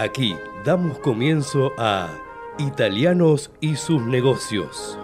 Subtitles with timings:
[0.00, 0.34] Aquí
[0.64, 2.08] damos comienzo a
[2.56, 4.98] Italianos y sus negocios.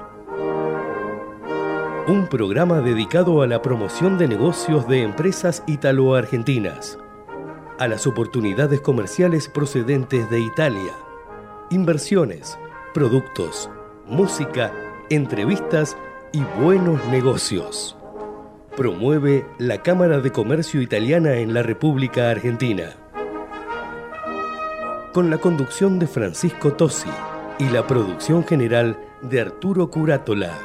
[2.09, 6.99] Un programa dedicado a la promoción de negocios de empresas italo-argentinas,
[7.79, 10.95] a las oportunidades comerciales procedentes de Italia,
[11.69, 12.59] inversiones,
[12.95, 13.69] productos,
[14.07, 14.73] música,
[15.11, 15.95] entrevistas
[16.33, 17.99] y buenos negocios.
[18.79, 22.97] Promueve la Cámara de Comercio Italiana en la República Argentina.
[25.17, 27.09] Con la conducción de Francisco Tosi
[27.59, 30.59] y la producción general de Arturo Curátola.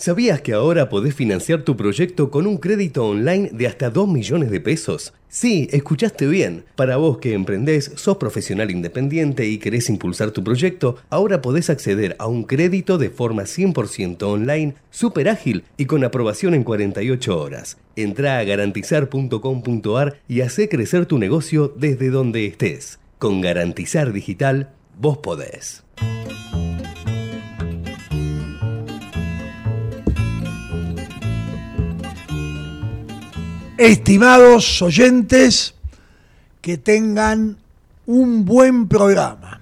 [0.02, 4.50] ¿Sabías que ahora podés financiar tu proyecto con un crédito online de hasta 2 millones
[4.50, 5.14] de pesos?
[5.28, 6.64] Sí, escuchaste bien.
[6.78, 12.16] Para vos que emprendés, sos profesional independiente y querés impulsar tu proyecto, ahora podés acceder
[12.18, 17.78] a un crédito de forma 100% online, súper ágil y con aprobación en 48 horas.
[17.98, 23.00] Entrá a garantizar.com.ar y hacé crecer tu negocio desde donde estés.
[23.18, 25.84] Con Garantizar Digital, vos podés.
[33.80, 35.74] Estimados oyentes,
[36.60, 37.56] que tengan
[38.08, 39.62] un buen programa.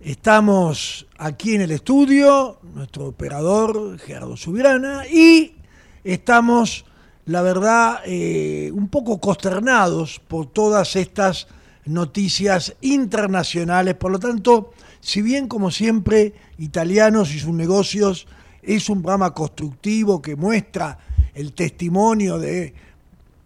[0.00, 5.54] Estamos aquí en el estudio, nuestro operador Gerardo Subirana, y
[6.02, 6.86] estamos,
[7.26, 11.46] la verdad, eh, un poco consternados por todas estas
[11.84, 13.94] noticias internacionales.
[13.94, 18.26] Por lo tanto, si bien como siempre, Italianos y sus negocios
[18.60, 20.98] es un programa constructivo que muestra
[21.32, 22.74] el testimonio de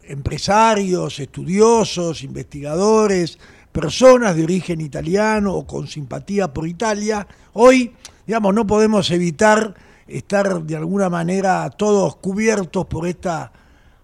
[0.08, 3.38] empresarios, estudiosos, investigadores,
[3.72, 7.92] personas de origen italiano o con simpatía por Italia, hoy,
[8.26, 9.74] digamos, no podemos evitar
[10.06, 13.52] estar de alguna manera todos cubiertos por esta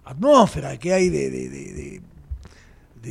[0.05, 2.01] atmósfera que hay de,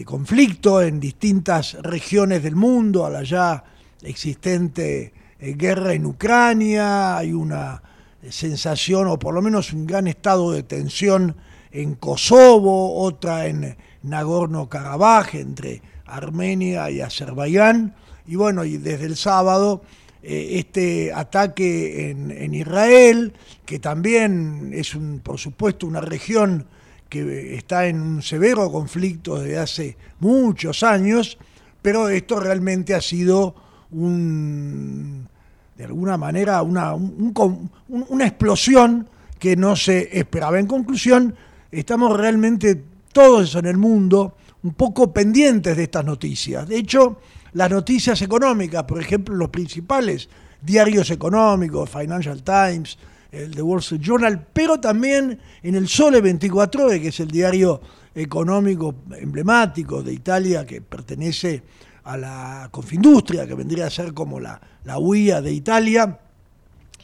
[0.05, 3.65] conflicto en distintas regiones del mundo, a la ya
[4.03, 7.83] existente eh, guerra en Ucrania, hay una
[8.31, 11.35] sensación o por lo menos un gran estado de tensión
[11.73, 17.95] en Kosovo, otra en Nagorno-Karabaj, entre Armenia y Azerbaiyán.
[18.27, 19.83] Y bueno, y desde el sábado
[20.23, 23.33] eh, este ataque en, Israel,
[23.65, 26.67] que también es, un, por supuesto, una región
[27.09, 31.39] que está en un severo conflicto desde hace muchos años,
[31.83, 33.55] pero esto realmente ha sido
[33.91, 35.29] un,
[35.77, 40.61] de alguna manera una, una explosión que no se esperaba.
[40.61, 41.35] En conclusión,
[41.81, 46.69] estamos realmente todos en el mundo un poco pendientes de estas noticias.
[46.69, 47.19] De hecho,
[47.55, 50.29] las noticias económicas, por ejemplo, los principales
[50.61, 52.99] diarios económicos, Financial Times,
[53.33, 57.81] el The Wall Street Journal, pero también en el Sole 24 que es el diario
[58.15, 61.63] económico emblemático de Italia que pertenece
[62.05, 66.19] a la Confindustria, que vendría a ser como la, la UIA de Italia,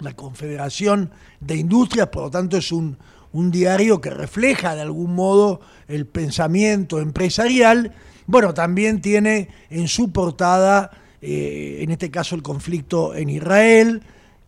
[0.00, 2.96] la Confederación de Industrias, por lo tanto es un,
[3.32, 7.94] un diario que refleja de algún modo el pensamiento empresarial,
[8.26, 10.90] bueno, también tiene en su portada,
[11.20, 14.02] eh, en este caso, el conflicto en Israel,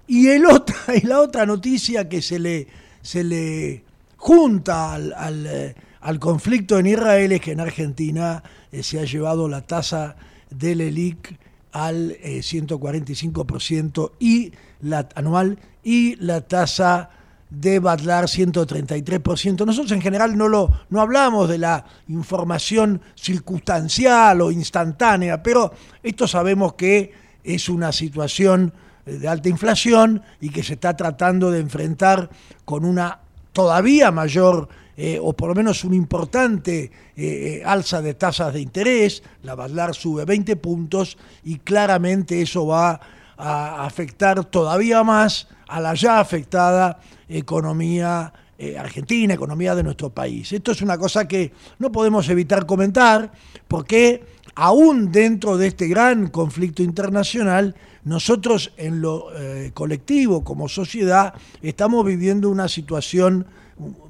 [0.07, 2.67] y, el otra, y la otra noticia que se le,
[3.03, 3.85] se le
[4.17, 5.75] junta al, eh,
[6.19, 10.17] conflicto en Israel es que en Argentina eh, se ha llevado la tasa
[10.51, 11.39] del ELIC
[11.73, 14.53] al 145% y
[14.83, 17.11] la, anual y la tasa
[17.51, 19.67] de Badlar 133%.
[19.67, 26.27] Nosotros en general no, lo, no hablamos de la información circunstancial o instantánea, pero esto
[26.27, 27.13] sabemos que
[27.43, 28.73] es una situación
[29.05, 32.31] de alta inflación y que se está tratando de enfrentar
[32.65, 33.19] con una
[33.53, 38.61] todavía mayor eh, o por lo menos una importante eh, eh, alza de tasas de
[38.61, 39.23] interés.
[39.43, 43.01] La Badlar sube 20 puntos y claramente eso va
[43.41, 50.53] a afectar todavía más a la ya afectada economía eh, Argentina, economía de nuestro país.
[50.53, 53.33] Esto es una cosa que no podemos evitar comentar
[53.67, 54.23] porque
[54.55, 61.33] aún dentro de este gran conflicto internacional, nosotros en lo eh, colectivo, como sociedad,
[61.63, 63.47] estamos viviendo una situación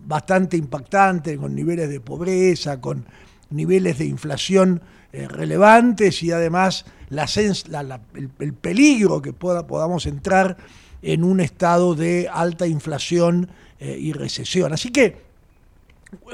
[0.04, 3.06] bastante impactante, con niveles de pobreza, con
[3.50, 10.56] niveles de inflación eh, relevantes y además el, peligro que podamos entrar
[11.02, 14.72] en un estado de alta inflación eh, y recesión.
[14.72, 15.30] Así que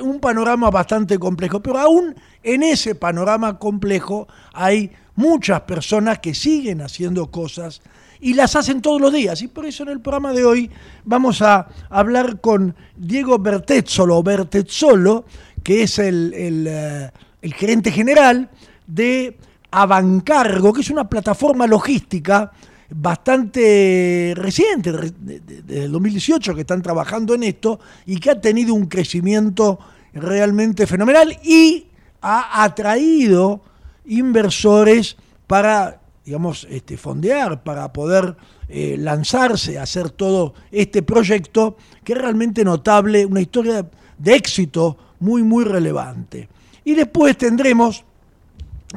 [0.00, 6.82] un panorama bastante complejo, pero aún en ese panorama complejo hay muchas personas que siguen
[6.82, 7.82] haciendo cosas
[8.20, 9.42] y las hacen todos los días.
[9.42, 10.70] Y por eso en el programa de hoy
[11.04, 15.24] vamos a hablar con Diego Bertezzolo, Bertezzolo
[15.62, 17.10] que es el, el eh,
[17.56, 18.48] gerente general
[18.86, 19.36] de
[19.70, 22.52] Avancargo, que es una plataforma logística
[22.90, 28.86] bastante reciente, desde el 2018 que están trabajando en esto y que ha tenido un
[28.86, 29.78] crecimiento
[30.14, 31.86] realmente fenomenal y
[32.22, 33.60] ha atraído
[34.06, 35.16] inversores
[35.46, 38.36] para, digamos, este, fondear, para poder
[38.68, 45.42] eh, lanzarse hacer todo este proyecto que es realmente notable, una historia de éxito muy,
[45.42, 46.48] muy relevante.
[46.84, 48.04] Y después tendremos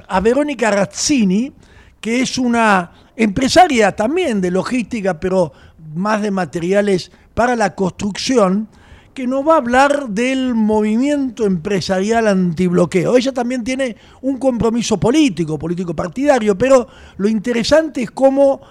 [0.07, 1.51] a Verónica Razzini,
[1.99, 5.51] que es una empresaria también de logística, pero
[5.95, 8.67] más de materiales para la construcción,
[9.13, 13.17] que nos va a hablar del movimiento empresarial antibloqueo.
[13.17, 16.87] Ella también tiene un compromiso político, político partidario, pero
[17.17, 18.61] lo interesante es cómo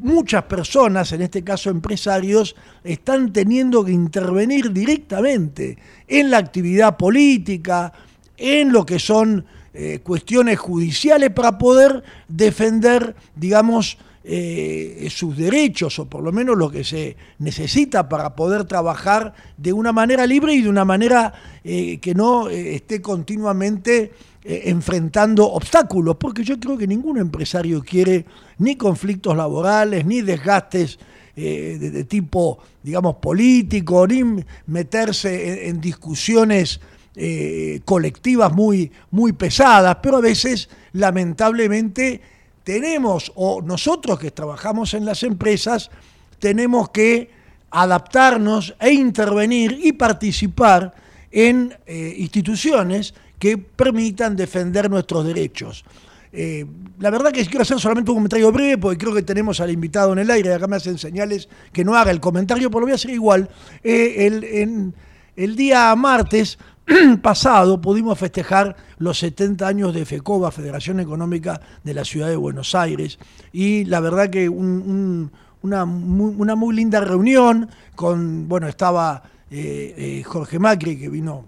[0.00, 2.54] muchas personas, en este caso empresarios,
[2.84, 5.76] están teniendo que intervenir directamente
[6.06, 7.92] en la actividad política,
[8.36, 9.44] en lo que son
[9.78, 16.70] eh, cuestiones judiciales para poder defender, digamos, eh, sus derechos o por lo menos lo
[16.70, 21.98] que se necesita para poder trabajar de una manera libre y de una manera eh,
[21.98, 24.12] que no esté continuamente
[24.44, 28.24] enfrentando obstáculos, porque yo creo que ningún empresario quiere
[28.56, 30.98] ni conflictos laborales, ni desgastes
[31.34, 36.80] de, tipo, digamos, político, ni meterse en discusiones
[37.18, 42.20] eh, colectivas muy, muy pesadas, pero a veces, lamentablemente,
[42.62, 45.90] tenemos, o nosotros que trabajamos en las empresas,
[46.38, 47.30] tenemos que
[47.70, 50.92] adaptarnos e intervenir y participar
[51.30, 55.86] en eh, instituciones que permitan defender nuestros derechos.
[56.34, 56.66] Eh,
[56.98, 60.12] la verdad que quiero hacer solamente un comentario breve porque creo que tenemos al invitado
[60.12, 62.92] en el aire, acá me hacen señales que no haga el comentario, pero lo voy
[62.92, 63.48] a hacer igual.
[63.82, 64.92] el,
[65.34, 66.58] el día martes
[67.22, 72.74] pasado pudimos festejar los 70 años de FECOBA, Federación Económica de la Ciudad de Buenos
[72.74, 73.18] Aires,
[73.52, 80.98] y la verdad que una, muy, linda reunión con, bueno, estaba eh, eh, Jorge Macri
[80.98, 81.44] que vino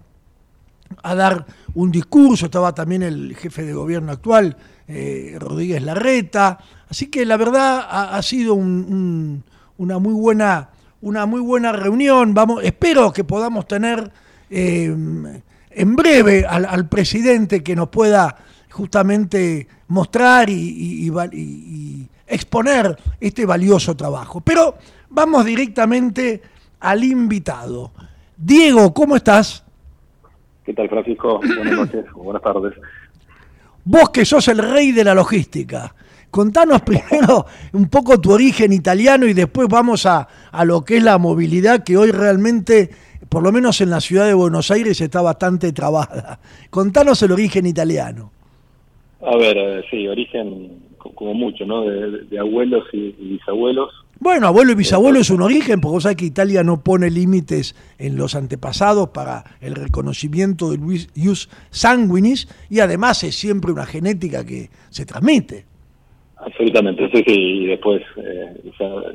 [1.03, 1.45] a dar
[1.75, 4.57] un discurso, estaba también el jefe de gobierno actual,
[4.87, 6.59] eh, Rodríguez Larreta,
[6.89, 10.69] así que la verdad ha, sido una muy buena
[11.01, 12.33] una muy buena reunión.
[12.33, 14.11] Vamos, espero que podamos tener
[14.49, 14.95] eh,
[15.71, 18.35] en breve al, presidente que nos pueda
[18.71, 24.41] justamente mostrar y, exponer este valioso trabajo.
[24.41, 24.77] Pero
[25.09, 26.41] vamos directamente
[26.79, 27.91] al invitado.
[28.37, 29.63] Diego, ¿cómo estás?
[30.63, 31.39] ¿Qué tal, Francisco?
[31.39, 32.73] Buenas noches, buenas tardes.
[33.83, 35.95] Vos que sos el rey de la logística,
[36.29, 41.03] contanos primero un poco tu origen italiano y después vamos a, a lo que es
[41.03, 42.91] la movilidad que hoy realmente
[43.27, 46.39] por lo menos en la ciudad de Buenos Aires, está bastante trabada.
[46.69, 48.31] Contanos el origen italiano.
[49.21, 50.79] A ver, eh, sí, origen
[51.15, 51.83] como mucho, ¿no?
[51.83, 53.91] De, abuelos y, bisabuelos.
[54.19, 57.75] Bueno, abuelo y bisabuelo es un origen, porque vos sabés que Italia no pone límites
[57.97, 60.81] en los antepasados para el reconocimiento del
[61.15, 65.65] ius sanguinis y además es siempre una genética que se transmite.
[66.37, 68.71] Absolutamente, sí, sí, y después eh,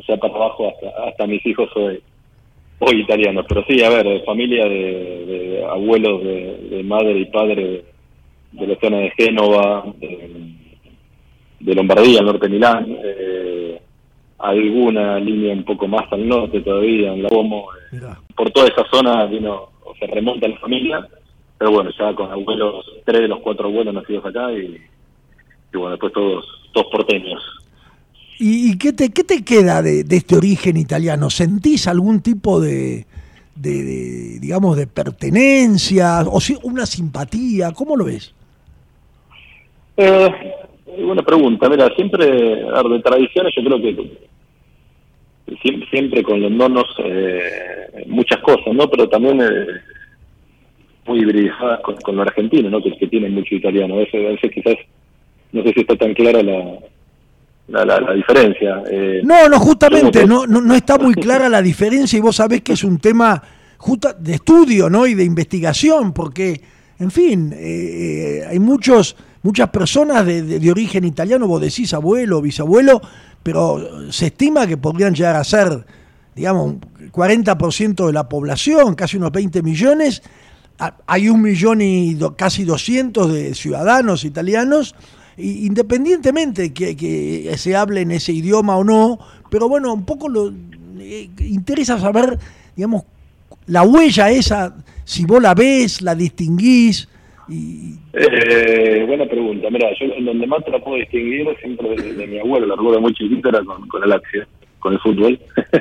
[0.07, 2.03] ya, para abajo hasta, hasta mis hijos soy
[2.87, 7.85] hoy italianos, pero sí, a ver, familia de, abuelos de, madre y padre
[8.53, 13.81] de la zona de Génova, de, Lombardía, al norte de Milán, eh,
[14.39, 17.69] alguna línea un poco más al norte todavía, en la Como.
[17.93, 18.01] Eh,
[18.37, 21.09] por toda esa zona vino, o se remonta la familia,
[21.57, 24.79] pero bueno, ya con abuelos, tres de los cuatro abuelos nacidos acá y,
[25.73, 27.64] y bueno, después todos, todos porteños.
[28.39, 31.31] ¿Y, qué, te, qué te queda de, este origen italiano?
[31.31, 33.07] ¿Sentís algún tipo de,
[33.55, 37.73] digamos, de pertenencia o una simpatía?
[37.73, 38.35] ¿Cómo lo ves?
[39.97, 40.29] Eh,
[41.05, 41.69] buena pregunta.
[41.69, 44.19] Mira, siempre, de tradiciones yo creo que
[45.91, 48.89] siempre, con los nonos eh, muchas cosas, ¿no?
[48.91, 49.67] Pero también eh,
[51.07, 52.83] muy hibridizadas con, con lo argentino, ¿no?
[52.83, 53.95] Que, que tienen mucho italiano.
[53.95, 54.77] A a veces quizás,
[55.53, 56.79] no sé si está tan clara la,
[57.69, 58.83] la, la, diferencia.
[58.91, 62.63] Eh, no, no, justamente, no, no, no, está muy clara la diferencia y vos sabés
[62.63, 63.43] que es un tema
[63.79, 65.07] justo de estudio ¿no?
[65.07, 66.61] y de investigación, porque,
[66.99, 73.01] en fin, eh, hay muchos, muchas personas de, de, origen italiano, vos decís abuelo, bisabuelo,
[73.43, 75.85] pero se estima que podrían llegar a ser,
[76.35, 76.77] digamos,
[77.13, 80.23] 40% de la población, casi unos 20 millones.
[81.07, 84.95] Hay un millón y casi 200 de ciudadanos italianos
[85.37, 89.19] independientemente que, que se hable en ese idioma o no,
[89.51, 90.53] pero bueno, un poco lo
[90.99, 92.39] eh, interesa saber,
[92.77, 93.05] digamos,
[93.67, 94.75] la huella esa,
[95.05, 97.09] si vos la ves, la distinguís.
[97.49, 97.95] Y...
[98.13, 99.69] Eh, buena pregunta.
[99.71, 103.01] Mira, yo en donde más te la puedo distinguir siempre de, mi abuelo, la recuerdo
[103.01, 104.21] muy chiquito, era con, con el
[104.79, 105.39] con el fútbol.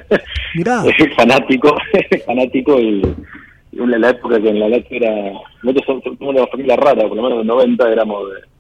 [0.55, 0.83] Mirá.
[1.15, 1.75] fanático,
[2.25, 3.01] fanático y,
[3.71, 5.31] en la época que en la Lazio era,
[5.63, 8.52] nosotros somos una familia rara, por lo menos en los 90 éramos de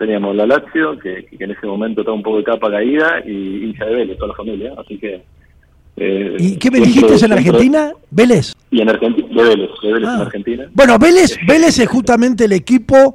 [0.00, 3.84] teníamos la Lazio, que, en ese momento estaba un poco de capa caída, y hincha
[3.84, 5.20] de Vélez, toda la familia, así que...
[5.98, 7.92] Eh, ¿Y qué me dijiste en Argentina?
[8.10, 8.54] ¿Vélez?
[8.70, 10.22] Y en Argentina, de Vélez, de Vélez en ah.
[10.22, 10.64] Argentina.
[10.72, 13.14] Bueno, Vélez, Vélez es justamente el equipo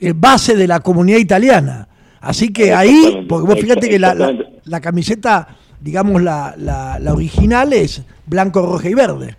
[0.00, 1.86] eh, base de la comunidad italiana.
[2.22, 4.14] Así que ahí, porque vos fíjate que la,
[4.64, 5.48] la, camiseta,
[5.82, 9.36] digamos, la, la, la, original es blanco, roja y verde.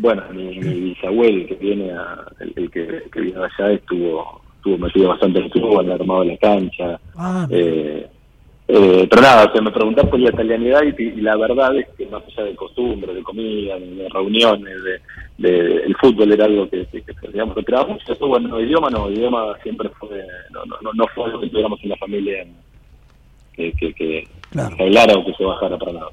[0.00, 5.38] Bueno, mi, bisabuelo, que viene a, el, que, que viene allá, estuvo estuvo metido bastante
[5.38, 7.00] en el fútbol, armado la cancha.
[7.16, 8.06] Ah, eh,
[8.70, 12.22] eh, pero nada, o me preguntás por la italianidad y, la verdad es que más
[12.26, 14.76] allá de costumbres, de comida, de reuniones,
[15.38, 18.04] de, el fútbol era algo que, que, que digamos, mucho.
[18.06, 21.88] Después, bueno, idioma no, idioma siempre fue, no, no, no fue algo que tuviéramos en
[21.88, 22.46] la familia
[23.54, 26.10] que, que, que hablara o que se bajara para nada.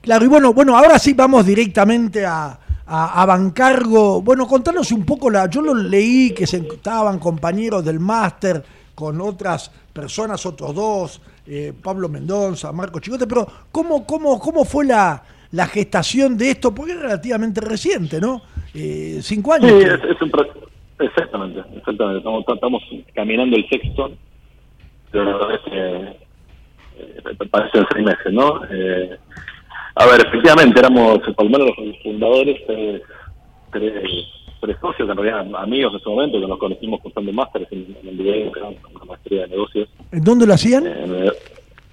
[0.00, 4.22] Claro, y bueno, bueno, ahora sí vamos directamente a, a, Bancargo.
[4.22, 8.62] Bueno, contanos un poco, la, yo lo leí que se estaban compañeros del máster
[8.94, 14.84] con otras personas, otros dos, eh, Pablo Mendoza, Marco Chicote, pero ¿cómo, cómo, cómo fue
[14.84, 15.22] la,
[15.52, 16.74] la gestación de esto?
[16.74, 18.42] Porque es relativamente reciente, ¿no?
[18.74, 19.70] Eh, cinco años.
[19.70, 20.32] Sí, es, un
[20.98, 22.18] exactamente, exactamente.
[22.18, 22.82] Estamos, estamos,
[23.14, 24.12] caminando el sexto,
[25.10, 26.16] pero eh,
[27.50, 28.60] parece seis meses, ¿no?
[29.94, 33.02] Eh, a ver, efectivamente, éramos por lo menos los fundadores, tres,
[34.60, 38.08] tres, socios, en realidad amigos en ese momento, que nos conocimos cursando másteres en, en
[38.08, 39.88] el una maestría de negocios.
[40.10, 40.86] ¿En dónde lo hacían?
[40.86, 41.30] En, en,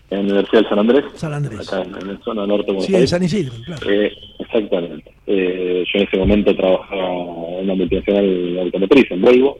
[0.09, 1.05] la Universidad de San Andrés.
[1.15, 1.67] San Andrés.
[1.67, 3.89] Acá en, la zona norte de Sí, en San Isidro, claro.
[3.89, 5.13] Eh, exactamente.
[5.27, 9.57] Eh, yo en ese momento trabajaba en una multinacional automotriz, en Volvo.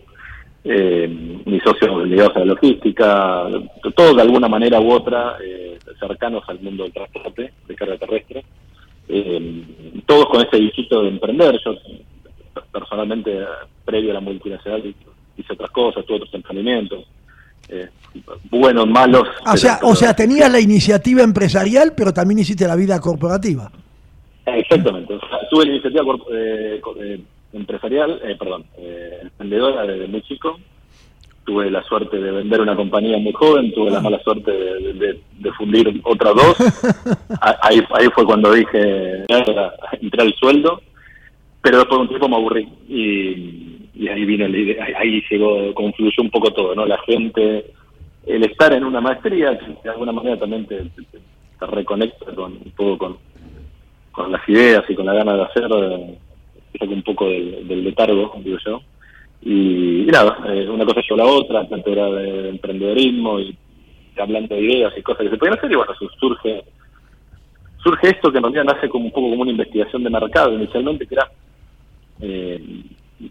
[0.63, 1.07] Eh,
[1.45, 3.47] mis socios ligados a la logística,
[3.95, 8.45] todo de alguna manera u otra eh, cercanos al mundo del transporte de carga terrestre,
[9.09, 9.63] eh,
[10.05, 11.59] todos con ese visito de emprender.
[11.65, 11.73] Yo
[12.71, 13.43] personalmente,
[13.85, 14.93] previo a la multinacional,
[15.35, 17.05] hice otras cosas, tuve otros emprendimientos,
[17.69, 17.89] eh,
[18.49, 19.27] buenos, malos.
[19.51, 23.71] O sea, o sea, tenías la iniciativa empresarial, pero también hiciste la vida corporativa.
[24.45, 25.17] Exactamente,
[25.49, 26.03] tuve la iniciativa
[27.53, 28.65] empresarial, perdón,
[29.21, 30.59] emprendedora desde muy chico,
[31.43, 35.99] tuve la suerte de vender una compañía muy joven, tuve la mala suerte de, fundir
[36.03, 36.55] otras dos.
[37.61, 40.81] ahí, ahí fue cuando dije, entrar el sueldo,
[41.61, 46.29] pero después de un tiempo me aburrí y, ahí vino, el, ahí llegó, confluyó un
[46.29, 46.85] poco todo, ¿no?
[46.85, 47.65] La gente,
[48.25, 50.83] el estar en una maestría, que de alguna manera también te,
[51.59, 53.17] reconecta con un poco con,
[54.11, 56.17] con las ideas y con la gana de hacer, eh,
[56.79, 58.81] un poco del, del letargo, digo yo
[59.43, 63.57] y, nada, eh, una cosa llevó a la otra, tanto era de emprendedorismo y
[64.17, 66.63] hablando de ideas y cosas que se podían hacer, y bueno, surge
[67.81, 71.07] surge esto que en realidad nace como un poco como una investigación de mercado inicialmente,
[71.07, 71.31] que era
[72.21, 72.83] eh,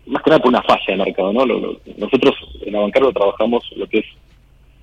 [0.07, 1.47] más que nada por una falla de mercado, ¿no?
[1.47, 4.07] nosotros en Avancargo trabajamos lo que es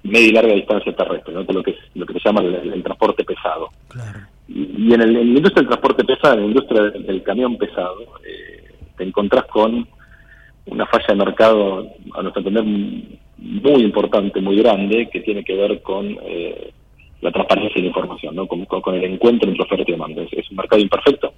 [0.04, 1.44] media y larga distancia terrestre, ¿no?
[1.44, 3.70] lo que es lo que se llama el, transporte pesado.
[4.48, 8.64] Y, en, el, la industria del transporte pesado, en la industria del, camión pesado, eh,
[8.98, 9.88] te encontrás con
[10.66, 12.64] una falla de mercado, a nuestro entender,
[13.38, 16.72] muy importante, muy grande, que tiene que ver con eh,
[17.22, 18.48] la transparencia de la información, ¿no?
[18.48, 20.24] Con, con, el encuentro entre oferta y demanda.
[20.32, 21.34] Es, un mercado imperfecto,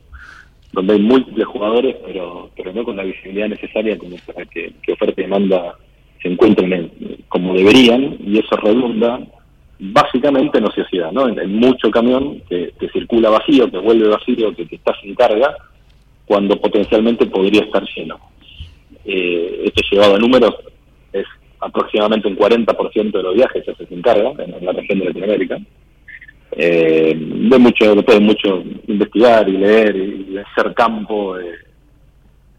[0.74, 5.22] donde hay múltiples jugadores, pero, pero no con la visibilidad necesaria como para que, oferta
[5.22, 5.76] y demanda
[6.22, 6.92] se encuentren
[7.30, 9.22] como deberían, y eso redunda
[9.80, 11.28] básicamente en ociosidad, ¿no?
[11.28, 15.56] En, mucho camión que, circula vacío, que vuelve vacío, que, que está sin carga,
[16.26, 18.20] cuando potencialmente podría estar lleno
[19.06, 20.56] eh, esto llevado a números,
[21.12, 21.26] es
[21.60, 25.58] aproximadamente un 40% de los viajes se se encarga en, la región de Latinoamérica.
[26.52, 31.56] eh, de mucho, mucho investigar y leer y, hacer campo, eh,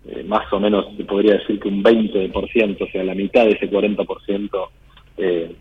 [0.09, 3.53] eh, más o menos se podría decir que un 20%, o sea, la mitad de
[3.53, 4.69] ese 40%
[5.19, 5.55] eh,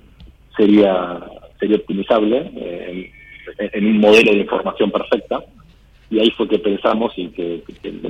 [0.56, 1.20] sería,
[1.60, 3.12] sería optimizable en,
[3.58, 5.44] en, un modelo de información perfecta
[6.12, 7.64] y ahí fue que pensamos y que,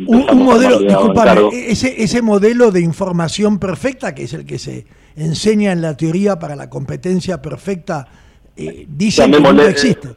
[0.08, 4.86] un, modelo, ese, ese modelo de información perfecta, que es el que se
[5.18, 8.08] enseña en la teoría para la competencia perfecta,
[8.56, 10.10] eh, dice que nunca existe.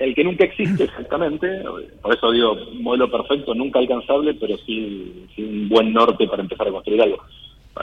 [0.00, 1.62] El que nunca existe, exactamente.
[2.02, 6.72] Por eso digo, modelo perfecto, nunca alcanzable, pero sí, un buen norte para empezar a
[6.72, 7.18] construir algo.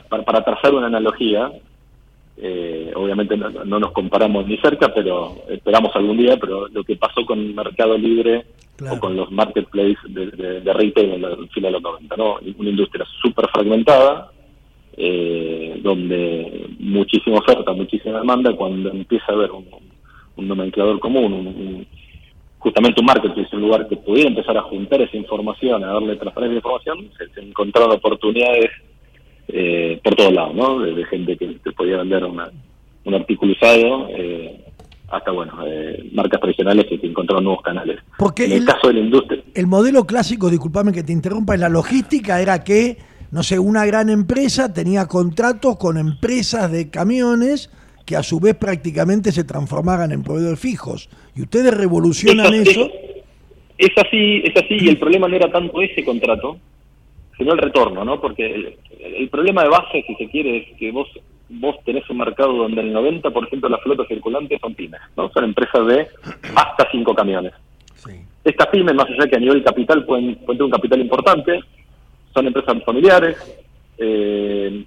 [0.10, 1.51] Para, para trazar una analogía,
[2.38, 7.25] eh, obviamente no, nos comparamos ni cerca, pero esperamos algún día, pero lo que pasó
[7.25, 8.46] con Mercado Libre
[8.92, 12.38] o con los marketplaces de, de, retail en el final de los 90, ¿no?
[12.58, 14.32] Una industria súper fragmentada,
[14.98, 19.65] eh, donde muchísima oferta, muchísima demanda, cuando empieza a haber un,
[20.36, 21.88] nomenclador común,
[22.60, 26.56] justamente un marketplace, un lugar que pudiera empezar a juntar esa información, a darle transparencia
[26.56, 28.72] de información, se encontraron oportunidades
[30.05, 30.79] por todos lados, ¿no?
[30.79, 34.63] De, gente que te podía vender un artículo usado, eh,
[35.09, 38.00] hasta, bueno, eh, marcas tradicionales que te encontraron nuevos canales.
[38.19, 39.41] Porque en el, caso de la industria...
[39.55, 42.97] El modelo clásico, disculpame que te interrumpa, en la logística era que,
[43.31, 47.71] no sé, una gran empresa tenía contratos con empresas de camiones
[48.05, 51.09] que a su vez prácticamente se transformaran en proveedores fijos.
[51.35, 52.91] Y ustedes revolucionan eso.
[53.79, 56.59] es así, es así, y el problema no era tanto ese contrato,
[57.38, 58.21] sino el retorno, ¿no?
[58.21, 61.07] Porque el, problema de base, si se quiere, es que vos
[61.47, 65.29] vos tenés un mercado donde el 90% de la flota circulante son pymes, ¿no?
[65.31, 66.07] Son empresas de
[66.55, 67.53] hasta cinco camiones.
[68.43, 71.59] Estas pymes, más allá que a nivel capital pueden, pueden tener un capital importante,
[72.33, 73.38] son empresas familiares,
[73.97, 74.85] eh,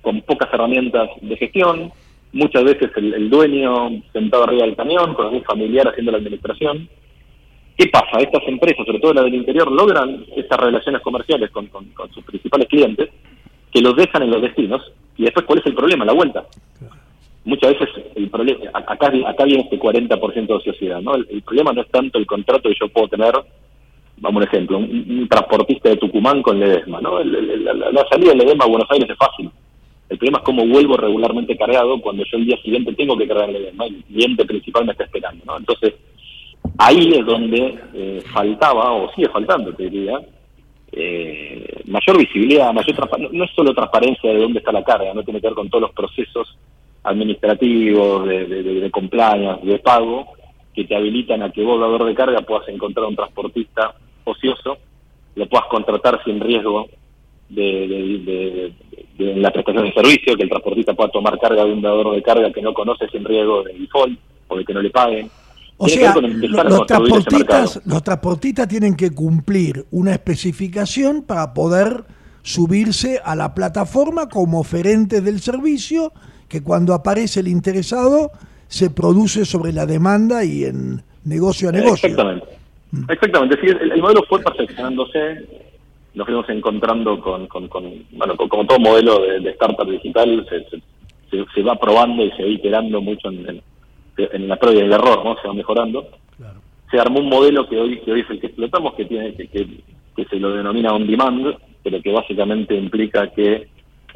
[0.00, 1.92] con pocas herramientas de gestión,
[2.32, 6.88] muchas veces el, el, dueño sentado arriba del camión, con algún familiar haciendo la administración,
[7.76, 8.18] ¿Qué pasa?
[8.18, 11.68] Estas empresas, sobre todo las del interior, logran estas relaciones comerciales con,
[12.12, 13.08] sus principales clientes,
[13.72, 16.04] que los dejan en los destinos, y después, ¿cuál es el problema?
[16.04, 16.44] La vuelta.
[17.44, 21.14] Muchas veces el problema, acá, acá viene este 40% de ociosidad, ¿no?
[21.14, 23.32] El, problema no es tanto el contrato que yo puedo tener,
[24.18, 27.22] vamos un ejemplo, un, transportista de Tucumán con Ledesma, ¿no?
[27.24, 29.50] la, salida de Ledesma a Buenos Aires es fácil.
[30.08, 33.48] El problema es cómo vuelvo regularmente cargado cuando yo el día siguiente tengo que cargar
[33.48, 35.56] Ledesma, el cliente principal me está esperando, ¿no?
[35.56, 35.94] Entonces,
[36.78, 40.18] ahí es donde eh, faltaba, o sigue faltando, te diría,
[40.92, 43.32] eh, mayor visibilidad, mayor.
[43.32, 45.82] No es solo transparencia de dónde está la carga, no tiene que ver con todos
[45.82, 46.58] los procesos
[47.04, 48.90] administrativos, de, de, de,
[49.62, 50.32] de pago,
[50.74, 53.94] que te habilitan a que vos, dador de carga, puedas encontrar un transportista
[54.24, 54.78] ocioso,
[55.34, 56.88] lo puedas contratar sin riesgo
[57.48, 58.72] de,
[59.18, 62.52] la prestación de servicio, que el transportista pueda tomar carga de un dador de carga
[62.52, 65.30] que no conoce sin riesgo de default o de que no le paguen
[65.82, 72.04] o sea, los transportistas, los transportistas tienen que cumplir una especificación para poder
[72.42, 76.12] subirse a la plataforma como oferentes del servicio,
[76.48, 78.30] que cuando aparece el interesado
[78.68, 82.08] se produce sobre la demanda y en negocio a negocio.
[82.08, 82.46] Exactamente.
[82.92, 83.10] Mm.
[83.10, 83.58] Exactamente.
[83.66, 85.46] el, modelo fue perfeccionándose,
[86.14, 87.68] nos fuimos encontrando con, con,
[88.12, 93.00] bueno, como todo modelo de, startup digital, se, se, va probando y se va iterando
[93.00, 93.62] mucho en en
[94.16, 95.36] la prueba del error, ¿no?
[95.40, 96.08] Se va mejorando.
[96.90, 99.48] Se armó un modelo que hoy, que hoy es el que explotamos, que tiene que,
[99.48, 103.68] que, se lo denomina on demand, pero que básicamente implica que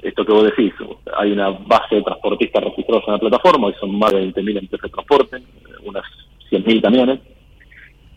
[0.03, 0.75] esto que vos decís,
[1.17, 4.83] hay una base de transportistas registrados en la plataforma, hoy son más de 20.000 empresas
[4.83, 5.37] de transporte,
[5.85, 6.05] unas
[6.51, 7.21] 100.000 camiones.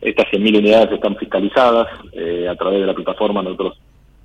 [0.02, 3.42] Estas 100.000 unidades están fiscalizadas eh, a través de la plataforma.
[3.42, 3.80] Nosotros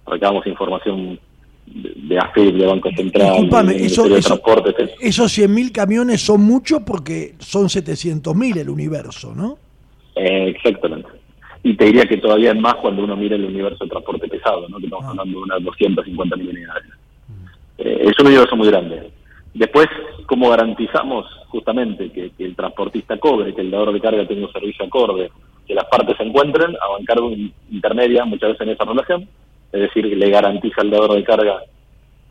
[0.06, 1.18] recabamos información
[1.66, 8.58] de AFIP, de Banco Central, de eso, esos 100.000 camiones son muchos porque son 700.000
[8.58, 9.58] el universo, ¿no?
[10.14, 11.08] Eh, exactamente.
[11.62, 14.68] Y te diría que todavía es más cuando uno mira el universo de transporte pesado,
[14.68, 14.78] ¿no?
[14.78, 15.10] que estamos ah.
[15.10, 16.84] hablando de unas 250.000 unidades.
[17.78, 19.10] Eh, es un universo muy grande.
[19.54, 19.88] Después,
[20.26, 24.84] ¿cómo garantizamos justamente que, el transportista cobre, que el dador de carga tenga un servicio
[24.84, 25.30] acorde,
[25.66, 27.18] que las partes se encuentren a bancar
[27.70, 29.28] intermedia muchas veces en esa relación?
[29.74, 31.60] Es decir, le garantiza al dador de carga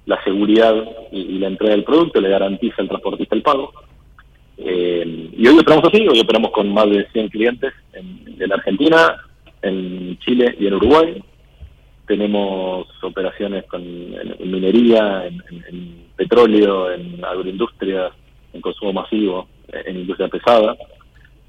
[0.06, 0.74] la seguridad
[1.12, 3.74] y, la entrega del producto, le garantiza al transportista el pago.
[4.58, 9.18] Eh, y hoy operamos así, hoy operamos con más de 100 clientes en, Argentina,
[9.62, 11.22] en Chile y en Uruguay.
[12.08, 18.10] Tenemos operaciones con, en, minería, en, petróleo, en agroindustria,
[18.54, 20.78] en consumo masivo, en industria pesada.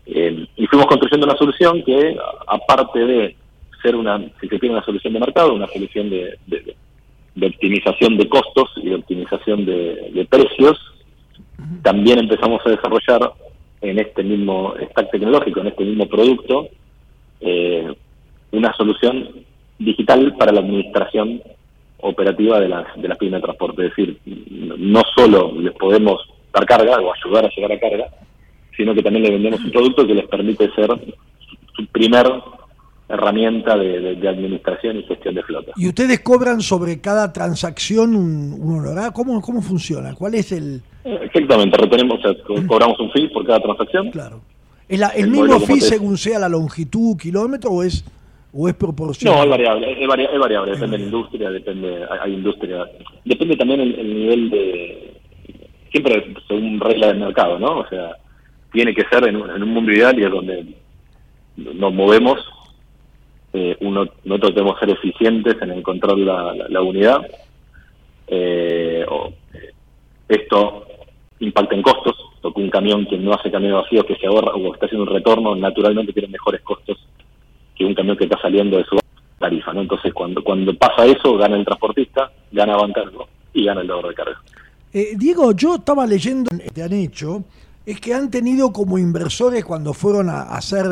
[0.07, 2.17] Eh, y fuimos construyendo una solución que,
[2.49, 3.37] aparte de
[3.85, 8.29] ser una, si se tiene una solución de mercado, una solución de, de, optimización de
[8.29, 10.81] costos y de optimización de, precios.
[11.83, 13.33] También empezamos a desarrollar
[13.83, 16.69] en este mismo stack tecnológico, en este mismo producto,
[17.41, 17.93] eh,
[18.53, 19.29] una solución
[19.79, 21.43] digital para la administración
[21.99, 23.87] operativa de las, de las pymes de transporte.
[23.87, 24.19] Es decir,
[24.79, 26.23] no solo les podemos
[26.55, 28.07] dar carga o ayudar a llegar a carga,
[28.77, 30.91] sino que también le vendemos un producto que les permite ser
[31.75, 32.27] su primer
[33.09, 35.73] herramienta de, administración y gestión de flota.
[35.77, 39.13] ¿Y ustedes cobran sobre cada transacción un, honorario?
[39.13, 40.15] ¿Cómo, ¿Cómo funciona?
[40.15, 40.83] ¿Cuál es el...?
[41.05, 42.21] Exactamente, retenemos,
[42.67, 44.11] cobramos un fee por cada transacción.
[44.11, 44.41] Claro.
[44.89, 48.05] ¿Es el, mismo fee según sea la longitud, kilómetro o es
[48.57, 49.37] o es proporcional?
[49.37, 52.85] No, es variable, es, variable, depende de la industria, depende, hay, industria,
[53.25, 55.15] depende también el, nivel de,
[55.91, 57.81] siempre según regla del mercado, ¿no?
[57.81, 58.17] O sea,
[58.73, 60.67] tiene que ser en un, en un mundo ideal y es donde
[61.57, 62.39] nos movemos
[63.57, 67.21] eh, uno, nosotros debemos ser eficientes en encontrar la, la, unidad.
[68.27, 69.07] Eh,
[70.29, 70.85] esto
[71.39, 74.75] impacta en costos, porque un camión que no hace camión vacío, que se ahorra o
[74.75, 76.99] está haciendo un retorno, naturalmente tiene mejores costos
[77.77, 78.99] que un camión que está saliendo de su
[79.39, 79.73] tarifa.
[79.73, 79.83] ¿no?
[79.83, 84.15] Entonces, cuando, cuando pasa eso, gana el transportista, gana Bancargo y gana el dólar de
[84.15, 84.43] carga.
[84.93, 87.45] Eh, Diego, yo estaba leyendo, te han hecho,
[87.87, 90.87] es que han tenido como inversores cuando fueron a hacer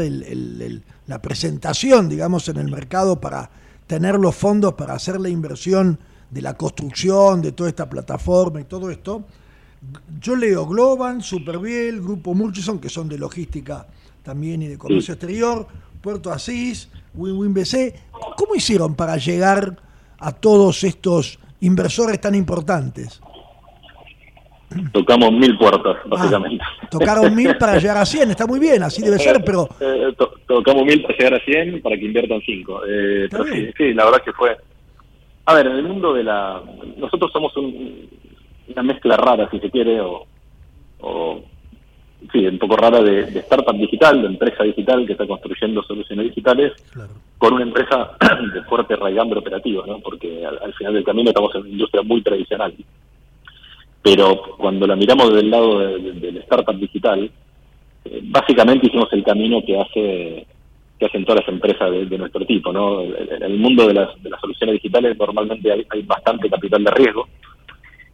[1.06, 3.50] la presentación, digamos, en el mercado para
[3.86, 5.98] tener los fondos para hacer la inversión
[6.30, 9.24] de la construcción de toda esta plataforma y todo esto.
[10.20, 13.86] Yo leo Globan, Superviel, Grupo Murchison, que son de logística
[14.22, 15.66] también y de comercio exterior,
[16.00, 17.94] Puerto Asís, WinWin BC.
[18.36, 19.76] ¿Cómo hicieron para llegar
[20.18, 23.20] a todos estos inversores tan importantes?
[24.92, 26.64] Tocamos mil puertas, ah, básicamente.
[26.90, 29.68] tocaron mil para llegar a 100, está muy bien, así debe ser, pero...
[29.80, 30.14] Eh,
[30.46, 32.82] tocamos mil para llegar a 100 para que inviertan 5.
[32.88, 33.28] Eh,
[33.76, 34.56] sí, la verdad que fue...
[35.44, 36.62] A ver, en el mundo de la...
[36.96, 40.26] Nosotros somos una mezcla rara, si se quiere, o,
[41.00, 41.42] o
[42.30, 46.72] sí, un poco rara de, startup digital, de empresa digital que está construyendo soluciones digitales,
[47.38, 48.12] con una empresa
[48.54, 49.98] de fuerte raigambre operativo, ¿no?
[49.98, 52.74] Porque al, al, final del camino estamos en una industria muy tradicional
[54.02, 57.30] pero cuando la miramos del lado del startup digital,
[58.04, 60.46] eh, básicamente hicimos el camino que hace
[60.98, 63.02] que hacen todas las empresas de, nuestro tipo, ¿no?
[63.02, 67.28] En el mundo de las, de las soluciones digitales normalmente hay, bastante capital de riesgo.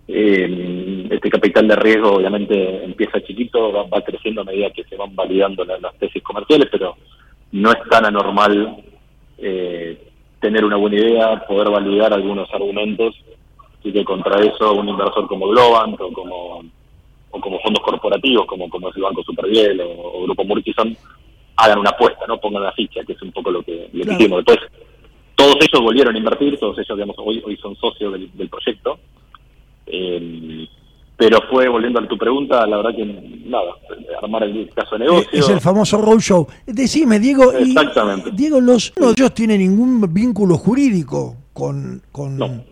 [0.09, 5.15] Eh, este capital de riesgo obviamente empieza chiquito, va, creciendo a medida que se van
[5.15, 6.97] validando las, tesis comerciales, pero
[7.53, 8.83] no es tan anormal
[9.37, 9.99] eh,
[10.41, 13.15] tener una buena idea, poder validar algunos argumentos
[13.83, 16.63] y que contra eso un inversor como Globant o como
[17.31, 20.97] o como fondos corporativos como como es el Banco Superviel o, Grupo Murchison
[21.59, 24.45] hagan una apuesta, no pongan la ficha, que es un poco lo que, le hicimos.
[24.45, 24.59] Después,
[25.35, 28.99] todos ellos volvieron a invertir, todos ellos digamos hoy hoy son socios del, proyecto.
[29.87, 30.69] Eh,
[31.17, 33.73] pero fue, volviendo a tu pregunta, la verdad que nada,
[34.23, 35.29] armar el caso de negocio.
[35.33, 36.47] Es el famoso roadshow.
[36.65, 38.31] Decime, Diego, Exactamente.
[38.31, 42.65] Diego, los, no, ellos tienen ningún vínculo jurídico con, con,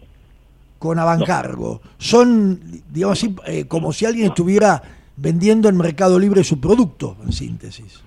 [0.86, 1.80] con Avancargo.
[1.98, 4.82] Son, digamos así, eh, como si alguien estuviera
[5.16, 8.02] vendiendo en Mercado Libre su producto, en síntesis.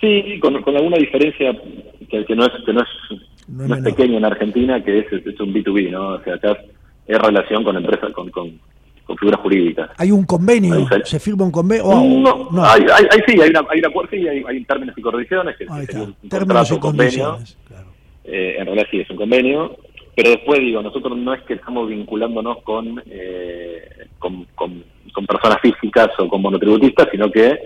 [0.00, 1.52] Sí, con, alguna diferencia
[2.08, 6.08] que, no es que no es, pequeña en Argentina, que es, es, un B2B, ¿no?
[6.14, 6.56] O sea, acá
[7.06, 8.58] es relación con empresas, con, con,
[9.18, 9.90] figuras jurídicas.
[9.98, 10.86] ¿Hay un convenio?
[11.04, 11.84] ¿Se firma un convenio?
[11.84, 15.56] no, Hay, hay, sí, hay, una, hay, una, sí, hay, hay términos y condiciones.
[15.56, 15.66] Que,
[16.28, 17.88] términos y condiciones, claro.
[18.24, 19.76] Eh, en realidad sí, es un convenio
[20.20, 24.84] pero después digo, nosotros no es que estamos vinculándonos con, eh, con, con,
[25.26, 27.58] personas físicas o con monotributistas, sino que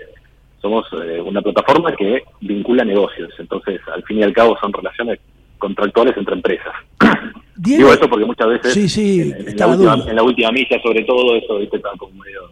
[0.61, 3.33] somos eh, una plataforma que vincula negocios.
[3.39, 5.19] Entonces, al fin y al cabo, son relaciones
[5.57, 6.73] contractuales entre empresas.
[7.57, 12.51] Digo eso porque muchas veces en, la última, milla, sobre todo, eso está como medio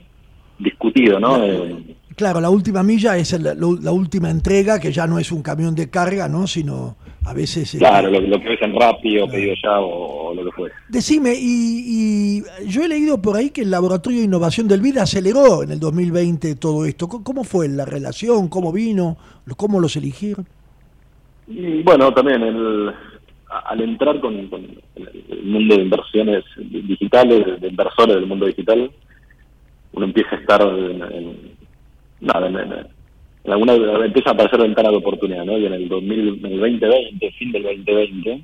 [0.60, 1.42] discutido, ¿no?
[1.46, 1.76] Eh,
[2.16, 5.90] claro, la última milla es la, última entrega, que ya no es un camión de
[5.90, 6.48] carga, ¿no?
[6.48, 6.96] Sino
[7.26, 7.74] a veces...
[7.74, 10.72] Este, claro, lo, que ves en rápido, pedido ya o, lo que fue.
[10.90, 15.64] Decime, y, yo he leído por ahí que el Laboratorio de Innovación del Vida aceleró
[15.64, 17.08] en el 2020 todo esto.
[17.08, 18.48] ¿Cómo fue la relación?
[18.48, 19.18] ¿Cómo vino?
[19.58, 20.46] ¿Cómo los eligieron?
[21.84, 22.94] bueno, también el,
[23.66, 28.92] al entrar con, el mundo de inversiones digitales, de inversores del mundo digital,
[29.94, 31.53] uno empieza a estar en,
[32.24, 33.74] nada, en, alguna
[34.06, 35.58] empieza a aparecer ventana de oportunidad, ¿no?
[35.58, 38.42] Y en el, 2020, fin del 2020,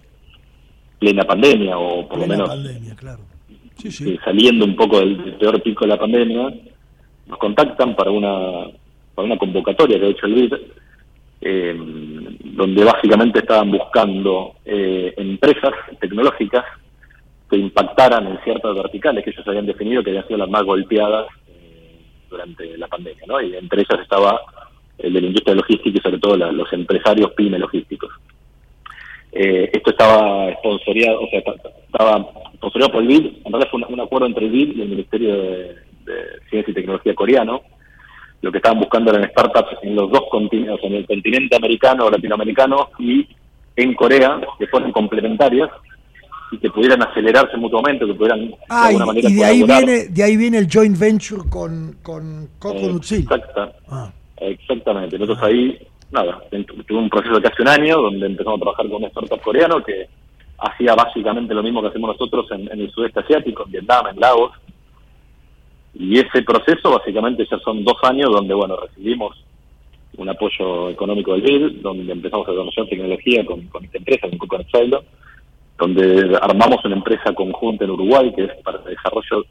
[1.00, 3.22] plena pandemia, o por lo menos pandemia, claro.
[4.26, 6.54] saliendo un poco del, peor pico de la pandemia,
[7.28, 8.66] nos contactan para una,
[9.16, 10.54] para una convocatoria que ha hecho el BID,
[11.42, 11.76] eh,
[12.44, 16.66] donde básicamente estaban buscando eh, empresas tecnológicas
[17.50, 21.28] que impactaran en ciertas verticales que ellos habían definido que habían sido las más golpeadas
[22.30, 23.42] durante la pandemia, ¿no?
[23.42, 24.40] Y entre ellas estaba
[24.98, 28.12] el de la industria logística y sobre todo los empresarios pyme logísticos.
[29.32, 34.00] Eh, esto estaba sponsoreado, o sea, estaba sponsoreado por el BID, en realidad fue un,
[34.02, 35.76] acuerdo entre el BID y el Ministerio de,
[36.50, 37.62] Ciencia y Tecnología coreano.
[38.42, 42.10] Lo que estaban buscando eran startups en los dos continentes, en el continente americano o
[42.10, 43.28] latinoamericano y
[43.76, 45.70] en Corea, que fueran complementarias
[46.52, 50.08] y que pudieran acelerarse mutuamente, que pudieran ah, de alguna manera y de ahí viene
[50.10, 53.06] de ahí viene el joint venture con con Coconut
[53.88, 54.12] ah.
[54.42, 55.20] Exactamente.
[55.20, 55.78] Nosotros ahí
[56.12, 59.42] nada, tuve un proceso de casi un año donde empezamos a trabajar con un startup
[59.42, 60.08] coreano que
[60.58, 64.52] hacía básicamente lo mismo que hacemos nosotros en, el sudeste asiático, en Vietnam, en Laos.
[65.94, 69.36] Y ese proceso básicamente ya son dos años donde, bueno, recibimos
[70.18, 74.38] un apoyo económico del BID, donde empezamos a desarrollar tecnología con, con esta empresa, con
[74.38, 74.68] Coconut
[75.80, 79.46] donde armamos una empresa conjunta en Uruguay que es para desarrollo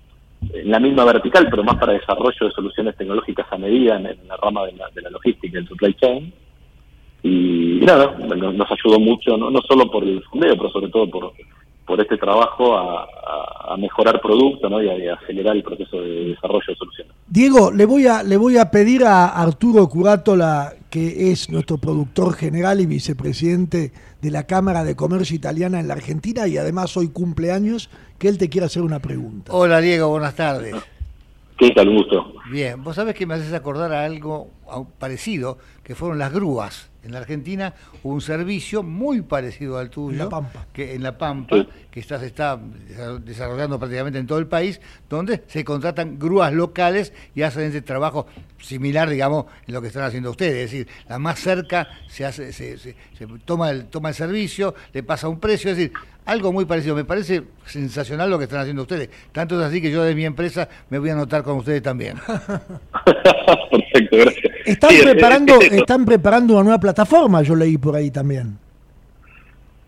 [0.52, 4.36] en la misma vertical, pero más para desarrollo de soluciones tecnológicas a medida en, la
[4.36, 6.32] rama de la, de la logística, el supply chain
[7.22, 11.32] y, nada, nos, ayudó mucho, no, no solo por el fondeo, pero sobre todo por,
[11.84, 13.06] por este trabajo a,
[13.78, 14.82] mejorar producto ¿no?
[14.82, 17.12] y, a, acelerar el proceso de desarrollo de soluciones.
[17.26, 22.34] Diego, le voy a, le voy a pedir a Arturo Curátola, que es nuestro productor
[22.34, 27.08] general y vicepresidente de la Cámara de Comercio Italiana en la Argentina y además hoy
[27.08, 29.52] cumpleaños, que él te quiera hacer una pregunta.
[29.52, 30.74] Hola Diego, buenas tardes.
[31.58, 31.88] ¿Qué tal?
[31.88, 32.34] Un gusto.
[32.50, 34.48] Bien, vos sabés que me haces acordar a algo
[34.98, 37.72] parecido, que fueron las grúas en la Argentina
[38.02, 40.66] hubo un servicio muy parecido al tuyo, en la Pampa.
[40.72, 42.60] que en la Pampa, que está, se está
[43.24, 48.26] desarrollando prácticamente en todo el país, donde se contratan grúas locales y hacen ese trabajo
[48.58, 50.66] similar, digamos, en lo que están haciendo ustedes.
[50.66, 52.94] Es decir, la más cerca se hace, se, se,
[53.46, 55.92] toma el toma el servicio, le pasa un precio, es decir,
[56.26, 56.94] algo muy parecido.
[56.94, 59.08] Me parece sensacional lo que están haciendo ustedes.
[59.32, 62.18] Tanto es así que yo de mi empresa me voy a anotar con ustedes también.
[63.70, 64.47] Perfecto, gracias.
[64.68, 68.58] Están preparando, están preparando una nueva plataforma, yo leí por ahí también.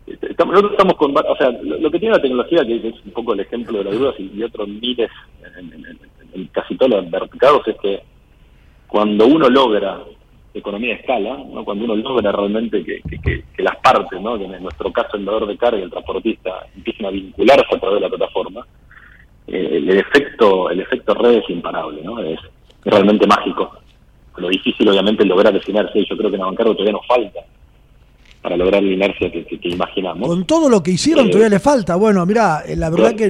[0.07, 3.33] Estamos, nosotros estamos con, o sea, lo, que tiene la tecnología, que es un poco
[3.33, 5.09] el ejemplo de las dudas y, otros miles
[6.33, 8.01] en, casi todos los mercados, es que
[8.87, 9.99] cuando uno logra
[10.53, 11.63] economía de escala, ¿no?
[11.63, 14.37] cuando uno logra realmente que, las partes, ¿no?
[14.37, 17.79] que en nuestro caso el dador de carga y el transportista empiecen a vincularse a
[17.79, 18.65] través de la plataforma,
[19.47, 22.19] eh, el efecto el efecto red es imparable, ¿no?
[22.19, 22.39] es
[22.83, 23.80] realmente mágico
[24.41, 27.39] lo difícil obviamente es lograr destinarse, yo creo que en Abancargo todavía nos falta
[28.41, 30.27] para lograr la inercia que, imaginamos.
[30.27, 31.95] Con todo lo que hicieron todavía le falta.
[31.95, 33.29] Bueno, mira, eh, la verdad que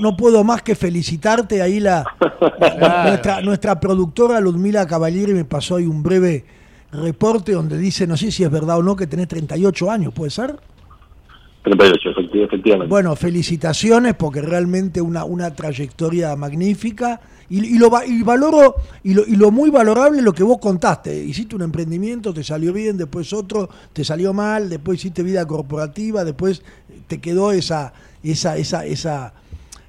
[0.00, 1.62] no, puedo más que felicitarte.
[1.62, 2.04] Ahí la,
[3.04, 6.44] nuestra, nuestra productora Ludmila Cavalieri me pasó ahí un breve
[6.90, 10.30] reporte donde dice, no sé si es verdad o no, que tenés 38 años, ¿puede
[10.30, 10.56] ser?
[11.62, 12.10] 38,
[12.44, 12.88] efectivamente.
[12.88, 19.36] Bueno, felicitaciones porque realmente una, una trayectoria magnífica y, lo, y valoro, y lo, y
[19.36, 21.16] lo muy valorable es lo que vos contaste.
[21.16, 26.24] Hiciste un emprendimiento, te salió bien, después otro, te salió mal, después hiciste vida corporativa,
[26.24, 26.62] después
[27.06, 29.32] te quedó esa, esa, esa, esa,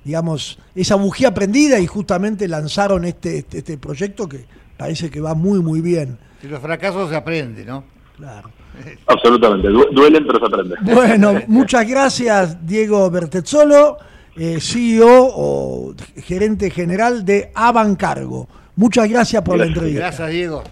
[0.05, 4.45] digamos, esa bujía prendida y justamente lanzaron este, este, este proyecto que
[4.77, 6.17] parece que va muy, muy bien.
[6.41, 7.83] Si los fracasos se aprende, ¿no?
[8.15, 8.51] Claro.
[9.07, 10.75] Absolutamente, duelen pero se aprende.
[10.81, 13.97] Bueno, muchas gracias Diego Bertezzolo
[14.35, 18.47] eh, CEO o gerente general de Avancargo.
[18.75, 19.99] Muchas gracias por la entrevista.
[19.99, 20.63] Gracias, Diego.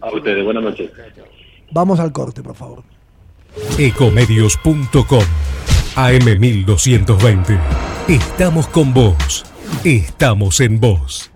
[0.00, 0.90] A ustedes, buenas noches.
[1.72, 2.84] Vamos al corte, por favor.
[3.78, 5.24] Ecomedios.com
[5.96, 7.58] AM1220.
[8.06, 9.44] Estamos con vos.
[9.84, 11.32] Estamos en vos.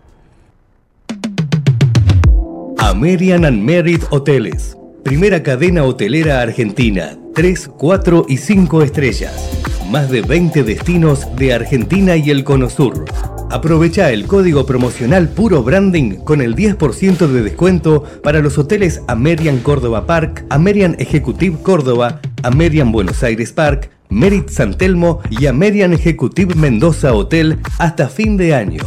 [2.78, 4.76] American and Merit Hoteles.
[5.02, 7.18] Primera cadena hotelera argentina.
[7.34, 13.04] 3, 4 y 5 estrellas más de 20 destinos de Argentina y el Cono Sur.
[13.50, 19.58] Aprovecha el código promocional Puro Branding con el 10% de descuento para los hoteles Amerian
[19.58, 26.54] Córdoba Park, Amerian Executive Córdoba, Amerian Buenos Aires Park, Merit San Telmo y Amerian Executive
[26.54, 28.82] Mendoza Hotel hasta fin de año.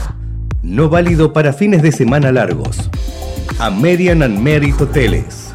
[0.63, 2.89] No válido para fines de semana largos.
[3.59, 5.54] Amerian and Merit Hoteles.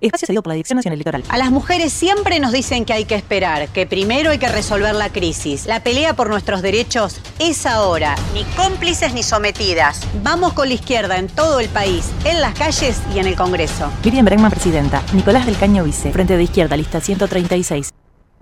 [0.00, 1.24] Espacio cedido por la Dirección Nacional Electoral.
[1.28, 4.94] A las mujeres siempre nos dicen que hay que esperar, que primero hay que resolver
[4.94, 5.66] la crisis.
[5.66, 8.14] La pelea por nuestros derechos es ahora.
[8.32, 10.06] Ni cómplices ni sometidas.
[10.22, 13.90] Vamos con la izquierda en todo el país, en las calles y en el Congreso.
[14.04, 15.02] Miriam Bregman, presidenta.
[15.12, 16.12] Nicolás del Caño, vice.
[16.12, 17.90] Frente de izquierda, lista 136.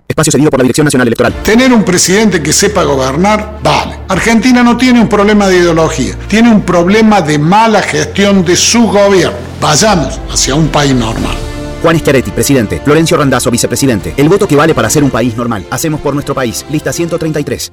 [0.08, 1.42] Espacio cedido por la Dirección Nacional Electoral.
[1.42, 3.98] Tener un presidente que sepa gobernar, vale.
[4.08, 8.86] Argentina no tiene un problema de ideología, tiene un problema de mala gestión de su
[8.86, 9.36] gobierno.
[9.60, 11.36] Vayamos hacia un país normal.
[11.82, 12.80] Juan Schiaretti, presidente.
[12.84, 14.14] Florencio Randazzo, vicepresidente.
[14.16, 15.66] El voto que vale para ser un país normal.
[15.70, 16.64] Hacemos por nuestro país.
[16.70, 17.72] Lista 133.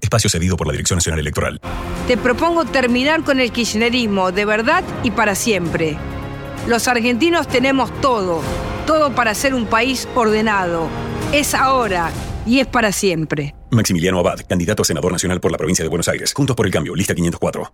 [0.00, 1.60] Espacio cedido por la Dirección Nacional Electoral.
[2.06, 5.96] Te propongo terminar con el kirchnerismo de verdad y para siempre.
[6.68, 8.42] Los argentinos tenemos todo,
[8.86, 10.88] todo para ser un país ordenado.
[11.34, 12.12] Es ahora
[12.46, 13.56] y es para siempre.
[13.72, 16.32] Maximiliano Abad, candidato a senador nacional por la provincia de Buenos Aires.
[16.32, 17.72] Juntos por el cambio, lista 504.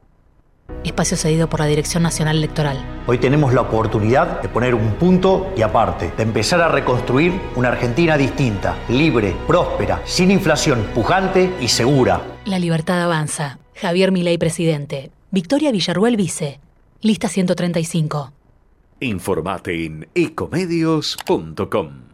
[0.82, 2.82] Espacio cedido por la Dirección Nacional Electoral.
[3.06, 7.68] Hoy tenemos la oportunidad de poner un punto y aparte, de empezar a reconstruir una
[7.68, 12.22] Argentina distinta, libre, próspera, sin inflación, pujante y segura.
[12.46, 13.58] La libertad avanza.
[13.74, 15.10] Javier Milei, presidente.
[15.32, 16.60] Victoria Villarruel, vice.
[17.02, 18.32] Lista 135.
[19.00, 22.09] Informate en ecomedios.com.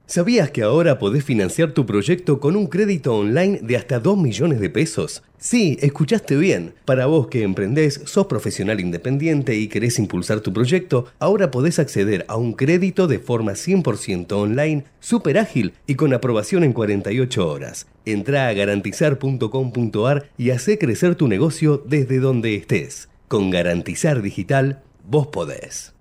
[0.06, 4.60] ¿Sabías que ahora podés financiar tu proyecto con un crédito online de hasta 2 millones
[4.60, 5.24] de pesos?
[5.38, 6.74] Sí, escuchaste bien.
[6.84, 12.26] Para vos que emprendés, sos profesional independiente y querés impulsar tu proyecto, ahora podés acceder
[12.28, 17.88] a un crédito de forma 100% online, súper ágil y con aprobación en 48 horas.
[18.06, 23.08] Entrá a garantizar.com.ar y hacé crecer tu negocio desde donde estés.
[23.30, 25.94] Con Garantizar Digital, vos podés.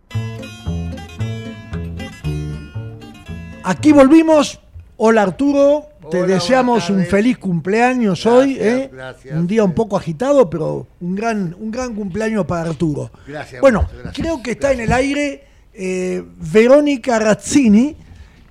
[3.65, 4.61] Aquí volvimos.
[4.97, 8.57] Hola Arturo, te deseamos un feliz cumpleaños hoy.
[8.61, 8.91] ¿eh?
[9.33, 13.11] un día un poco agitado, pero un gran, un gran cumpleaños para Arturo.
[13.27, 13.61] Gracias.
[13.61, 15.45] Bueno, creo que está en el aire
[15.75, 16.23] eh,
[16.53, 17.97] Verónica Razzini,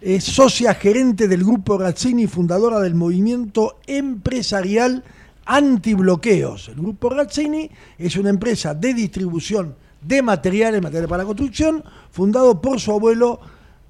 [0.02, 5.04] es socia gerente del grupo Razzini, fundadora del movimiento empresarial
[5.46, 6.70] antibloqueos.
[6.70, 12.60] El grupo Razzini es una empresa de distribución de materiales, materiales para la construcción, fundado
[12.60, 13.40] por su abuelo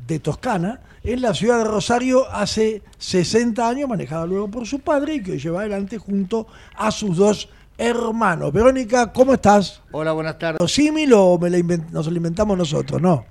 [0.05, 5.15] de Toscana en la ciudad de Rosario hace 60 años, manejada luego por su padre
[5.15, 8.53] y que lleva adelante junto a sus dos hermanos.
[8.53, 9.81] Verónica, ¿cómo estás?
[9.91, 10.59] Hola, buenas tardes.
[10.59, 11.49] ¿Lo símil o me
[11.91, 13.25] nos lo inventamos nosotros, no?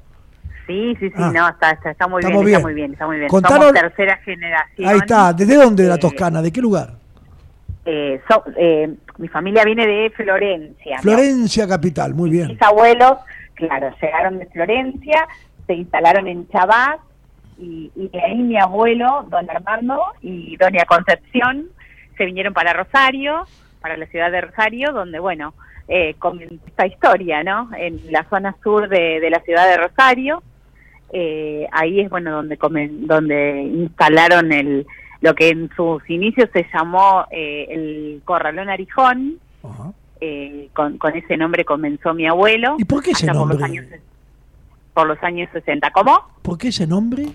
[0.66, 1.32] Sí, sí, sí, Ah.
[1.34, 2.62] no, está, está, está muy bien, Estamos está bien.
[2.62, 3.28] muy bien, está muy bien.
[3.28, 4.88] Contanos- Somos tercera generación.
[4.88, 5.32] Ahí está.
[5.32, 6.42] ¿Desde dónde de la Eh, Toscana?
[6.42, 6.94] ¿De qué lugar?
[7.86, 10.98] eh, so- eh, mi familia viene de Florencia.
[11.00, 12.48] Florencia Capital, muy bien.
[12.48, 13.14] Mis abuelos,
[13.54, 15.26] claro, llegaron de Florencia,
[15.66, 16.98] se instalaron en Chabás
[17.60, 21.66] y, y de ahí mi abuelo, don Armando y doña Concepción
[22.16, 23.44] se vinieron para Rosario,
[23.80, 25.54] para la ciudad de Rosario, donde, bueno,
[25.88, 27.70] eh, comenzó esta historia, ¿no?
[27.76, 30.42] En la zona sur de, de la ciudad de Rosario.
[31.12, 34.86] Eh, ahí es, bueno, donde, comen- donde instalaron el
[35.22, 39.38] lo que en sus inicios se llamó eh, el Corralón Arijón.
[40.22, 42.76] Eh, con, con ese nombre comenzó mi abuelo.
[42.78, 43.80] ¿Y por qué ese allá por los nombre?
[43.80, 44.00] años
[44.94, 45.90] por los años 60.
[45.92, 46.20] ¿Cómo?
[46.42, 47.26] ¿Por qué ese nombre?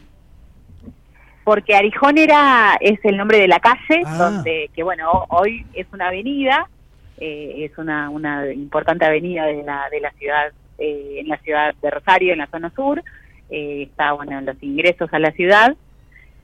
[1.45, 4.17] Porque Arijón era es el nombre de la calle Ah.
[4.17, 6.67] donde que bueno ho- hoy es una avenida
[7.17, 11.73] eh, es una una importante avenida de la de la ciudad eh, en la ciudad
[11.81, 13.01] de Rosario en la zona sur
[13.49, 15.75] eh, está bueno en los ingresos a la ciudad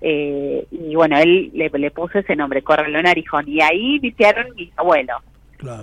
[0.02, 4.72] eh, y bueno él le, le puso ese nombre Corralón Arijón y ahí iniciaron mis
[4.78, 5.18] abuelos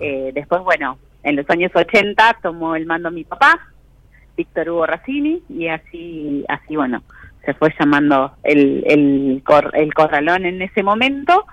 [0.00, 3.58] Eh, después bueno en los años 80 tomó el mando mi papá
[4.36, 7.02] Víctor Hugo Racini y así así bueno
[7.48, 11.46] se fue llamando el el, el corralón en ese momento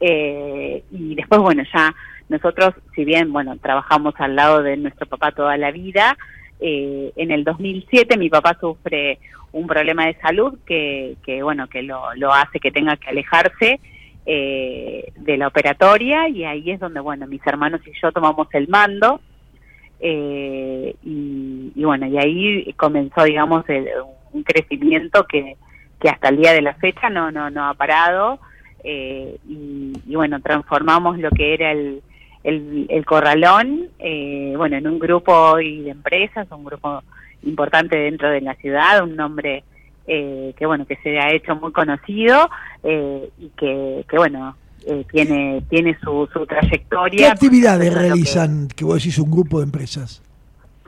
[0.00, 1.94] eh, y después bueno ya
[2.30, 6.16] nosotros si bien bueno trabajamos al lado de nuestro papá toda la vida
[6.60, 9.18] eh, en el 2007 mi papá sufre
[9.52, 13.80] un problema de salud que, que bueno que lo, lo hace que tenga que alejarse
[14.24, 18.66] eh, de la operatoria y ahí es donde bueno mis hermanos y yo tomamos el
[18.68, 19.20] mando
[20.00, 23.88] eh, y, y bueno y ahí comenzó digamos el-
[24.34, 25.56] un crecimiento que,
[26.00, 28.38] que hasta el día de la fecha no no no ha parado
[28.82, 32.02] eh, y, y bueno transformamos lo que era el
[32.42, 37.02] el, el corralón eh, bueno en un grupo hoy de empresas un grupo
[37.44, 39.64] importante dentro de la ciudad un nombre
[40.06, 42.50] eh, que bueno que se ha hecho muy conocido
[42.82, 44.56] eh, y que, que bueno
[44.86, 49.30] eh, tiene tiene su, su trayectoria ¿Qué actividades lo que- realizan, que vos decís, un
[49.30, 50.20] grupo de empresas?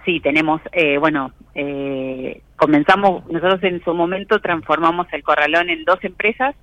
[0.05, 6.03] Sí, tenemos, eh, bueno, eh, comenzamos, nosotros en su momento transformamos el corralón en dos
[6.03, 6.55] empresas.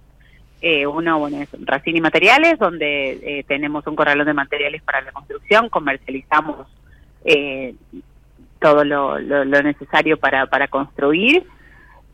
[0.62, 5.02] Eh, uno, bueno, es Racine y Materiales, donde eh, tenemos un corralón de materiales para
[5.02, 6.68] la construcción, comercializamos
[7.26, 7.76] eh,
[8.60, 11.46] todo lo, necesario para, para construir.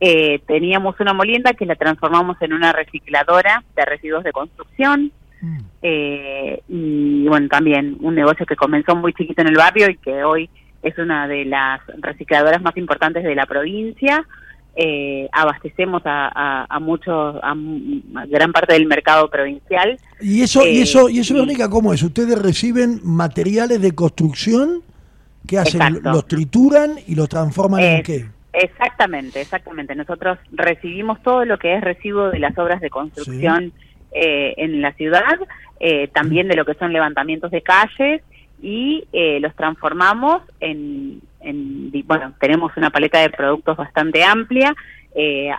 [0.01, 5.11] Eh, teníamos una molienda que la transformamos en una recicladora de residuos de construcción.
[5.41, 5.57] Mm.
[5.81, 10.23] Eh, y bueno, también un negocio que comenzó muy chiquito en el barrio y que
[10.23, 10.49] hoy
[10.81, 14.25] es una de las recicladoras más importantes de la provincia.
[14.75, 17.53] Eh, abastecemos a, a, muchos, a,
[18.27, 19.99] gran parte del mercado provincial.
[20.21, 22.01] Y eso, y eso, y eso, Verónica, ¿cómo es?
[22.01, 24.81] ¿Ustedes reciben materiales de construcción
[25.45, 25.99] que hacen?
[26.03, 28.25] ¿Los trituran y los transforman en qué?
[28.53, 29.95] Exactamente, exactamente.
[29.95, 33.73] Nosotros recibimos todo lo que es residuo de las obras de construcción
[34.11, 35.39] eh, en la ciudad,
[35.79, 38.21] eh, también de lo que son levantamientos de calles
[38.61, 44.75] y eh, los transformamos en, en, bueno, tenemos una paleta de productos bastante amplia,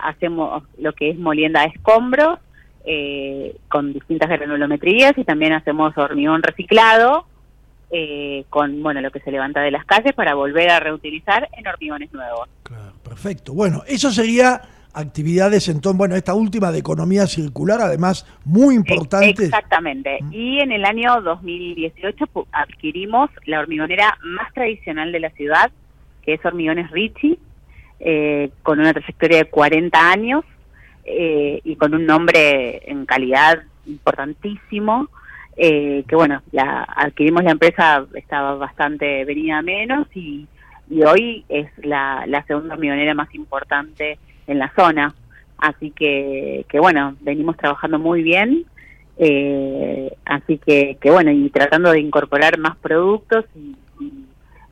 [0.03, 2.39] hacemos lo que es molienda de escombros
[3.67, 7.25] con distintas granulometrías y también hacemos hormigón reciclado
[7.93, 11.67] eh, con bueno lo que se levanta de las calles para volver a reutilizar en
[11.67, 12.47] hormigones nuevos.
[12.63, 13.53] Claro, perfecto.
[13.53, 14.61] Bueno, eso sería
[14.93, 19.45] actividades entonces, bueno, esta última de economía circular, además muy importante.
[19.45, 20.19] Exactamente.
[20.21, 20.33] Mm.
[20.33, 25.71] Y en el año 2018 adquirimos la hormigonera más tradicional de la ciudad,
[26.23, 27.37] que es Hormigones Richie,
[27.99, 30.43] eh, con una trayectoria de 40 años
[31.05, 35.09] eh, y con un nombre en calidad importantísimo
[35.57, 40.47] eh, que bueno, la, adquirimos la empresa, estaba bastante venida menos y,
[40.89, 44.17] y hoy es la, la segunda camionera más importante
[44.47, 45.13] en la zona.
[45.57, 48.65] Así que, que bueno, venimos trabajando muy bien.
[49.17, 53.75] Eh, así que, que bueno, y tratando de incorporar más productos y,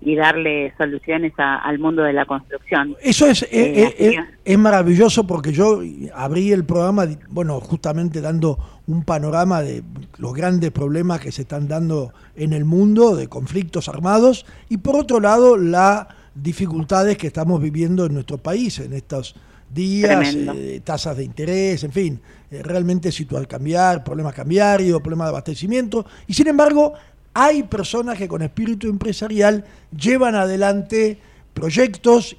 [0.02, 2.96] y darle soluciones al mundo de la construcción.
[3.02, 4.16] Eso es, eh, eh, eh,
[4.46, 5.82] es, maravilloso porque yo
[6.16, 8.58] abrí el programa, bueno, justamente dando
[8.88, 9.84] un panorama de
[10.18, 14.96] los grandes problemas que se están dando en el mundo, de conflictos armados, y por
[14.96, 19.36] otro lado, las dificultades que estamos viviendo en nuestro país en estos
[19.74, 20.36] días,
[20.84, 26.48] tasas de interés, en fin, realmente situar cambiar, problemas cambiarios, problemas de abastecimiento, y sin
[26.48, 26.94] embargo
[27.34, 29.64] hay personas que con espíritu empresarial
[29.96, 31.20] llevan adelante
[31.54, 32.36] proyectos,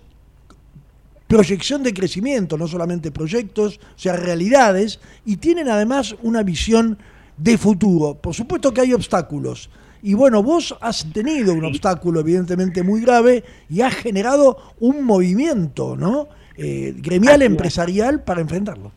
[1.26, 6.98] proyección de crecimiento, no solamente proyectos, o sea, realidades, y tienen además una visión
[7.36, 8.14] de futuro.
[8.14, 9.70] Por supuesto que hay obstáculos.
[10.02, 15.94] Y bueno, vos has tenido un obstáculo evidentemente muy grave y has generado un movimiento,
[15.96, 16.28] ¿no?
[16.62, 18.92] Eh, gremial empresarial para enfrentarlo.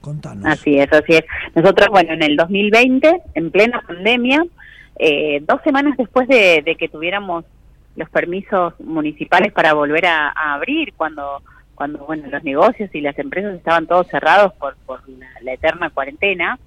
[0.00, 0.46] Contanos.
[0.46, 1.24] Así es, así es.
[1.54, 4.42] Nosotros, bueno, en el 2020, en plena pandemia,
[4.98, 7.44] eh, dos semanas después de, que tuviéramos
[7.96, 11.42] los permisos municipales para volver a, abrir, cuando
[11.74, 15.02] cuando bueno los negocios y las empresas estaban todos cerrados por, por
[15.42, 16.58] la, eterna cuarentena,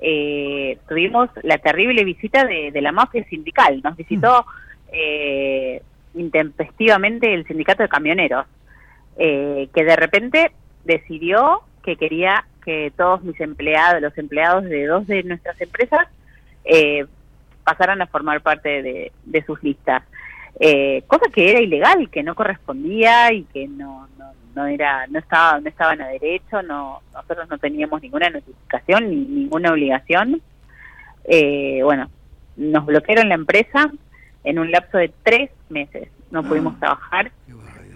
[0.00, 3.80] eh, tuvimos la terrible visita de, la mafia sindical.
[3.82, 4.46] Nos visitó
[4.92, 5.82] eh,
[6.14, 8.46] intempestivamente el sindicato de camioneros,
[9.16, 10.52] que de repente
[10.84, 16.08] decidió que quería que todos mis empleados, los empleados de dos de nuestras empresas,
[16.64, 17.06] eh,
[17.64, 20.02] pasaran a formar parte de, sus listas.
[20.60, 24.08] Eh, cosa que era ilegal, que no correspondía y que no,
[24.54, 29.16] no, era, no estaba, no estaban a derecho, no, nosotros no teníamos ninguna notificación ni
[29.16, 30.40] ninguna obligación.
[31.24, 32.10] Eh, bueno,
[32.56, 33.90] nos bloquearon la empresa
[34.44, 36.42] en un lapso de tres meses, no ah.
[36.42, 37.30] pudimos trabajar,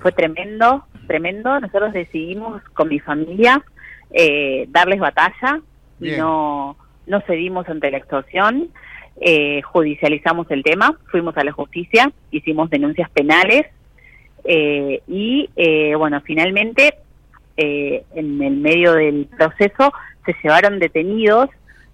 [0.07, 1.59] fue tremendo, tremendo.
[1.59, 3.64] Nosotros decidimos con mi familia
[4.12, 5.61] eh, darles batalla
[6.00, 6.76] y no,
[7.09, 8.68] no cedimos ante la extorsión
[9.20, 13.66] eh, judicializamos el tema, fuimos a la justicia, hicimos denuncias penales
[14.44, 16.94] eh, y, eh, bueno, finalmente,
[17.57, 19.92] en el medio del proceso,
[20.24, 21.48] se llevaron detenidos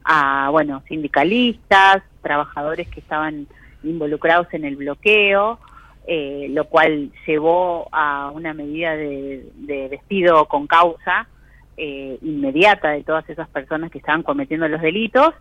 [0.05, 3.47] a, bueno, sindicalistas, trabajadores que estaban
[3.85, 5.59] involucrados en el bloqueo,
[6.07, 11.29] lo cual llevó a una medida de, de despido con causa
[11.77, 15.35] inmediata de todas esas personas que estaban cometiendo los delitos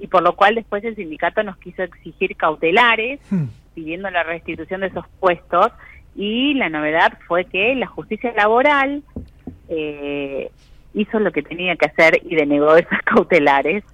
[0.00, 3.44] y por lo cual después el sindicato nos quiso exigir cautelares hmm.
[3.74, 5.72] pidiendo la restitución de esos puestos
[6.14, 9.02] y la novedad fue que la justicia laboral
[9.68, 10.50] eh,
[10.94, 13.84] hizo lo que tenía que hacer y denegó esas cautelares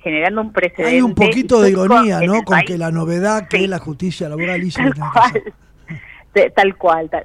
[0.00, 0.94] generando un precedente.
[0.94, 2.42] Hay un poquito de ironía, ¿no?
[2.42, 4.80] Con que la novedad que la justicia laboral hizo.
[4.80, 5.42] tal cual.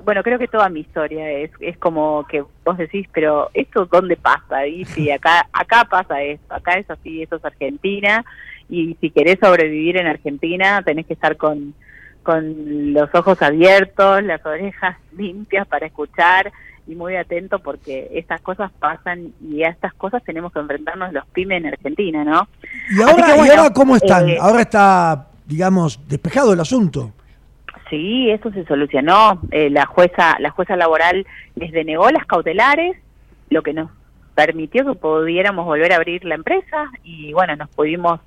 [0.03, 4.17] Bueno, creo que toda mi historia es, es como que vos decís, pero ¿esto dónde
[4.17, 4.65] pasa?
[4.65, 8.25] Y sí, acá, acá pasa esto, acá es así, esto es Argentina,
[8.69, 11.75] y si querés sobrevivir en Argentina tenés que estar con,
[12.23, 16.51] con los ojos abiertos, las orejas limpias para escuchar
[16.87, 21.25] y muy atento porque estas cosas pasan y a estas cosas tenemos que enfrentarnos los
[21.27, 22.47] pymes en Argentina, ¿no?
[22.91, 24.29] ¿Y ahora, cómo están?
[24.29, 27.11] Eh, ahora está, digamos, despejado el asunto.
[27.89, 29.41] Sí, eso se solucionó.
[29.51, 31.25] Eh, la jueza, la jueza laboral
[31.55, 32.97] les denegó las cautelares,
[33.49, 33.91] lo que nos
[34.33, 38.19] permitió que pudiéramos volver a abrir la empresa y bueno, nos pudimos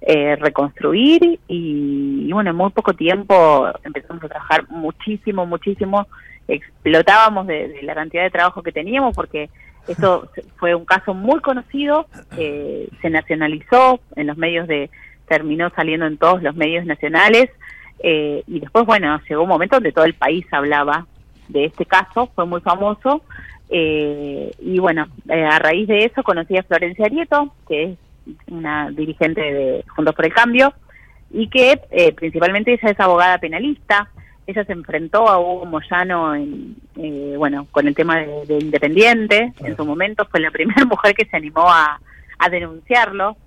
[0.00, 6.08] eh, reconstruir y, bueno, en muy poco tiempo empezamos a trabajar muchísimo, muchísimo,
[6.48, 9.48] explotábamos de, la cantidad de trabajo que teníamos porque
[9.86, 12.06] esto fue un caso muy conocido,
[12.36, 14.90] eh, se nacionalizó en los medios de,
[15.28, 17.48] terminó saliendo en todos los medios nacionales
[18.02, 21.06] eh, y después, bueno, llegó un momento donde todo el país hablaba
[21.48, 23.22] de este caso, fue muy famoso
[23.74, 27.98] eh, y bueno, eh, a raíz de eso conocí a Florencia Arieto, que es
[28.48, 30.74] una dirigente de Juntos por el Cambio,
[31.30, 34.10] y que eh, principalmente ella es abogada penalista.
[34.46, 36.76] Ella se enfrentó a Hugo Moyano en,
[37.38, 39.54] bueno, con el tema de, Independiente.
[39.64, 41.98] En su momento fue la primera mujer que se animó a,
[42.38, 43.38] a denunciarlo.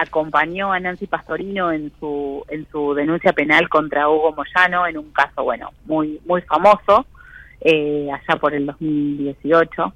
[0.00, 5.10] Acompañó a Nancy Pastorino en su en su denuncia penal contra Hugo Moyano en un
[5.10, 7.04] caso, bueno, muy muy famoso
[7.60, 9.92] eh, allá por el 2018.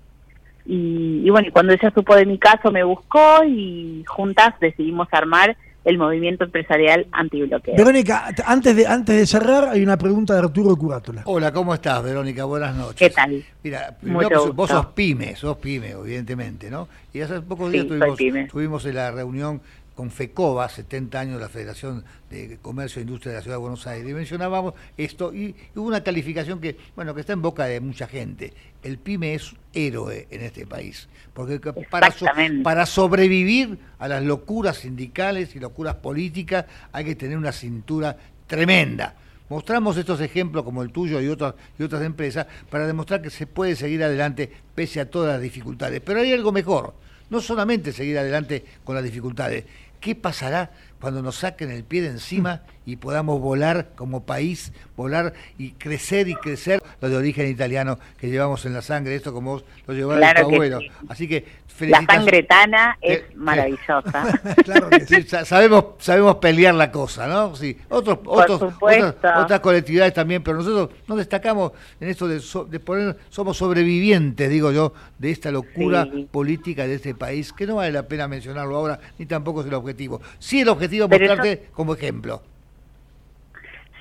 [0.66, 5.07] Y, y bueno, y cuando ella supo de mi caso me buscó y juntas decidimos
[5.12, 7.76] armar el movimiento empresarial antibloqueo.
[7.76, 11.22] Verónica, antes de antes de cerrar, hay una pregunta de Arturo Curátula.
[11.24, 12.44] Hola, ¿cómo estás, Verónica?
[12.44, 12.96] Buenas noches.
[12.96, 13.44] ¿Qué tal?
[13.62, 16.88] Mira, primero vos sos pyme, sos pyme, evidentemente, ¿no?
[17.12, 19.61] Y hace pocos días tuvimos, tuvimos en la reunión
[19.95, 23.86] con FECOBA, 70 años la Federación de Comercio e Industria de la Ciudad de Buenos
[23.86, 27.80] Aires, y mencionábamos esto, y, hubo una calificación que, bueno, que está en boca de
[27.80, 28.53] mucha gente.
[28.82, 32.14] El PYME es héroe en este país, porque para,
[32.62, 38.16] para sobrevivir a las locuras sindicales y locuras políticas hay que tener una cintura
[38.47, 39.16] tremenda.
[39.53, 43.47] Mostramos estos ejemplos como el tuyo y otras, y otras empresas para demostrar que se
[43.47, 46.01] puede seguir adelante pese a todas las dificultades.
[46.01, 46.95] Pero hay algo mejor,
[47.28, 49.64] no solamente seguir adelante con las dificultades,
[50.03, 55.33] ¿qué pasará cuando nos saquen el pie de encima y podamos volar como país, volar
[55.59, 59.53] y crecer y crecer lo de origen italiano que llevamos en la sangre, esto como
[59.53, 60.80] vos lo llevaron tu abuelo.
[61.09, 61.45] Así que
[61.80, 64.41] la sangre tana es maravillosa.
[64.64, 65.22] claro que sí.
[65.45, 67.55] sabemos, sabemos pelear la cosa, ¿no?
[67.57, 67.76] Sí.
[67.89, 74.49] Otros, otros, otras, colectividades también, pero nosotros nos destacamos en esto de, poner, somos sobrevivientes,
[74.51, 78.76] digo yo, de esta locura política de este país, que no vale la pena mencionarlo
[78.76, 80.20] ahora, ni tampoco es el objetivo.
[80.39, 82.43] Sí el objetivo es mostrarte como ejemplo.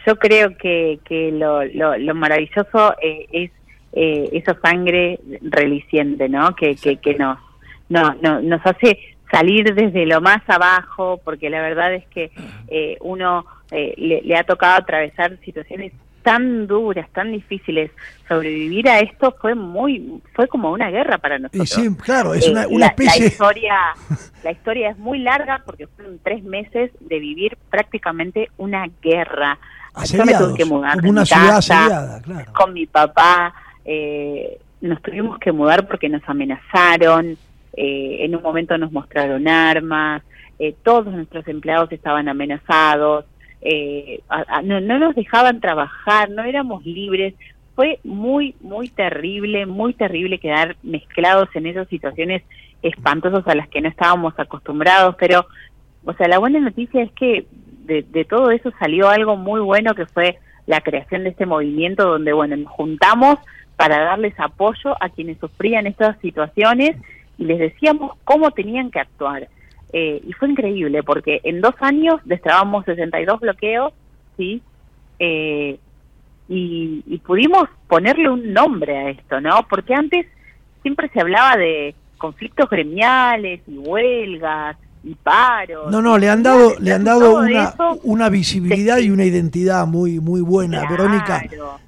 [0.05, 3.51] Yo creo que, que lo, lo, maravilloso eh, es
[3.93, 6.55] eh, esa sangre reliciente, ¿no?
[6.55, 7.37] Que, que, que nos
[7.89, 8.97] no, no, nos hace
[9.31, 12.31] salir desde lo más abajo, porque la verdad es que
[12.67, 17.91] eh, uno eh, le, ha tocado atravesar situaciones tan duras, tan difíciles.
[18.27, 21.69] Sobrevivir a esto fue muy, fue como una guerra para nosotros.
[21.69, 23.21] sí, claro, es una, eh, especie.
[23.21, 23.77] La, historia,
[24.43, 29.57] la historia es muy larga porque fueron tres meses de vivir prácticamente una guerra.
[30.05, 32.53] Yo me tuve que mudar una ciudad asediada, claro.
[32.53, 33.53] Con mi papá,
[34.81, 37.37] nos tuvimos que mudar porque nos amenazaron.
[37.73, 40.21] Eh, en un momento nos mostraron armas,
[40.59, 43.25] eh, todos nuestros empleados estaban amenazados,
[43.61, 44.21] eh,
[44.63, 47.33] no, nos dejaban trabajar, no éramos libres.
[47.75, 52.43] Fue muy, muy terrible, muy terrible quedar mezclados en esas situaciones
[52.81, 55.45] espantosas a las que no estábamos acostumbrados, pero,
[56.03, 57.45] o sea, la buena noticia es que
[57.91, 62.07] de, de todo eso salió algo muy bueno que fue la creación de este movimiento
[62.07, 63.35] donde, bueno, nos juntamos
[63.75, 66.95] para darles apoyo a quienes sufrían estas situaciones
[67.37, 69.47] y les decíamos cómo tenían que actuar.
[69.93, 73.93] Eh, y fue increíble porque en dos años destrabamos 62 bloqueos,
[74.37, 74.61] ¿sí?
[75.19, 75.77] Eh,
[76.47, 79.65] y, y pudimos ponerle un nombre a esto, ¿no?
[79.69, 80.25] Porque antes
[80.81, 85.89] siempre se hablaba de conflictos gremiales y huelgas y paro.
[85.89, 87.73] No, no, le han dado, le han dado una,
[88.03, 91.43] una visibilidad y una identidad muy, muy buena, Verónica.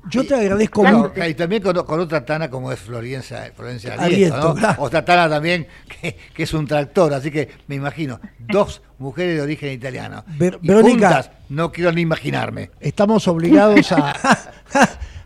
[0.09, 1.13] Yo te agradezco mucho.
[1.27, 5.67] Y también con, otra tana como es Florencia, Florencia Arieto, Otra tana también
[6.01, 10.23] que, que, es un tractor, así que me imagino, dos mujeres de origen italiano.
[10.37, 12.71] Verónica, no quiero ni imaginarme.
[12.79, 14.13] Estamos obligados a,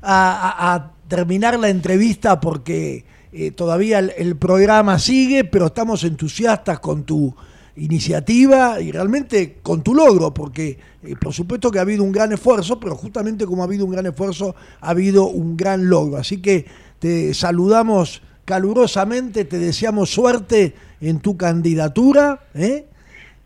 [0.02, 7.34] a, terminar la entrevista porque eh, todavía el programa sigue, pero estamos entusiastas con tu
[7.78, 12.32] iniciativa y realmente con tu logro, porque eh, por supuesto que ha habido un gran
[12.34, 16.18] esfuerzo, pero justamente como ha habido un gran esfuerzo, ha habido un gran logro.
[16.18, 16.66] Así que
[17.00, 22.48] te saludamos calurosamente, te deseamos suerte en tu candidatura.
[22.54, 22.86] ¿eh?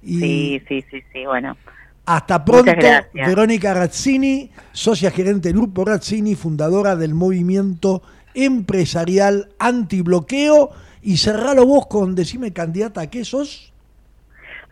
[0.04, 1.58] Sí, sí, sí, sí, bueno.
[2.06, 2.72] Hasta pronto,
[3.14, 8.02] Verónica Razzini, socia gerente del Grupo Razzini, fundadora del movimiento
[8.34, 10.72] empresarial antibloqueo.
[11.04, 13.71] Y cerralo vos con, decime candidata, ¿a qué sos?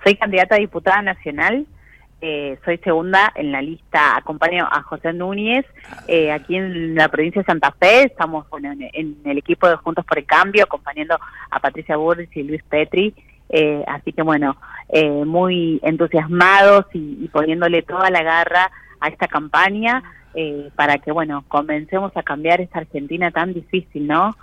[0.03, 1.65] Soy candidata a diputada nacional
[2.21, 5.65] eh, soy segunda en la lista, acompaño a José Núñez
[6.05, 10.17] eh, aquí en la provincia de Santa Fe, estamos en, el equipo de Juntos por
[10.17, 11.17] el Cambio, acompañando
[11.49, 13.15] a Patricia Burris y Luis Petri,
[13.47, 14.57] eh, así que bueno,
[15.25, 18.69] muy entusiasmados y, poniéndole toda la garra
[18.99, 20.03] a esta campaña.
[20.75, 24.35] Para que, bueno, comencemos a cambiar esta Argentina tan difícil, ¿no?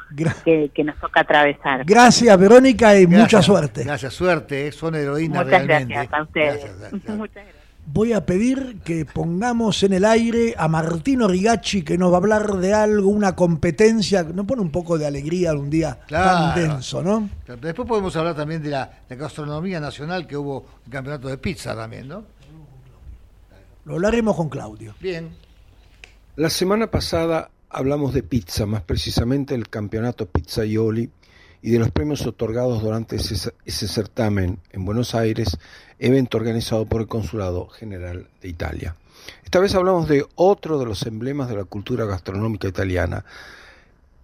[0.45, 1.85] Que, nos toca atravesar.
[1.85, 3.85] Gracias, Verónica, y mucha suerte.
[3.85, 5.95] Gracias, suerte, son heroínas Muchas realmente.
[5.95, 6.93] gracias a ustedes.
[6.93, 12.11] Muchas gracias voy a pedir que pongamos en el aire a Martino Rigacci que nos
[12.11, 15.99] va a hablar de algo, una competencia, nos pone un poco de alegría un día
[16.09, 17.31] tan denso, ¿no?
[17.61, 22.09] Después podemos hablar también de la, gastronomía nacional que hubo un campeonato de pizza también,
[22.09, 22.25] ¿no?
[23.85, 24.95] Lo hablaremos con Claudio.
[25.01, 25.31] Bien.
[26.37, 31.09] La semana pasada hablamos de pizza, más precisamente el campeonato Pizzaioli
[31.63, 35.57] y de los premios otorgados durante ese, ese certamen en Buenos Aires
[35.99, 38.97] evento organizado por el Consulado General de Italia.
[39.45, 43.25] Esta vez hablamos de otro de los emblemas de la cultura gastronómica italiana,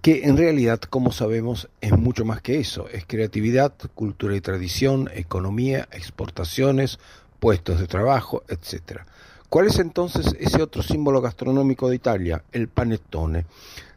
[0.03, 5.09] que en realidad, como sabemos, es mucho más que eso, es creatividad, cultura y tradición,
[5.15, 6.99] economía, exportaciones,
[7.41, 9.01] puestos de trabajo, etc.
[9.53, 12.43] ¿Cuál es entonces ese otro símbolo gastronómico de Italia?
[12.53, 13.45] El panettone,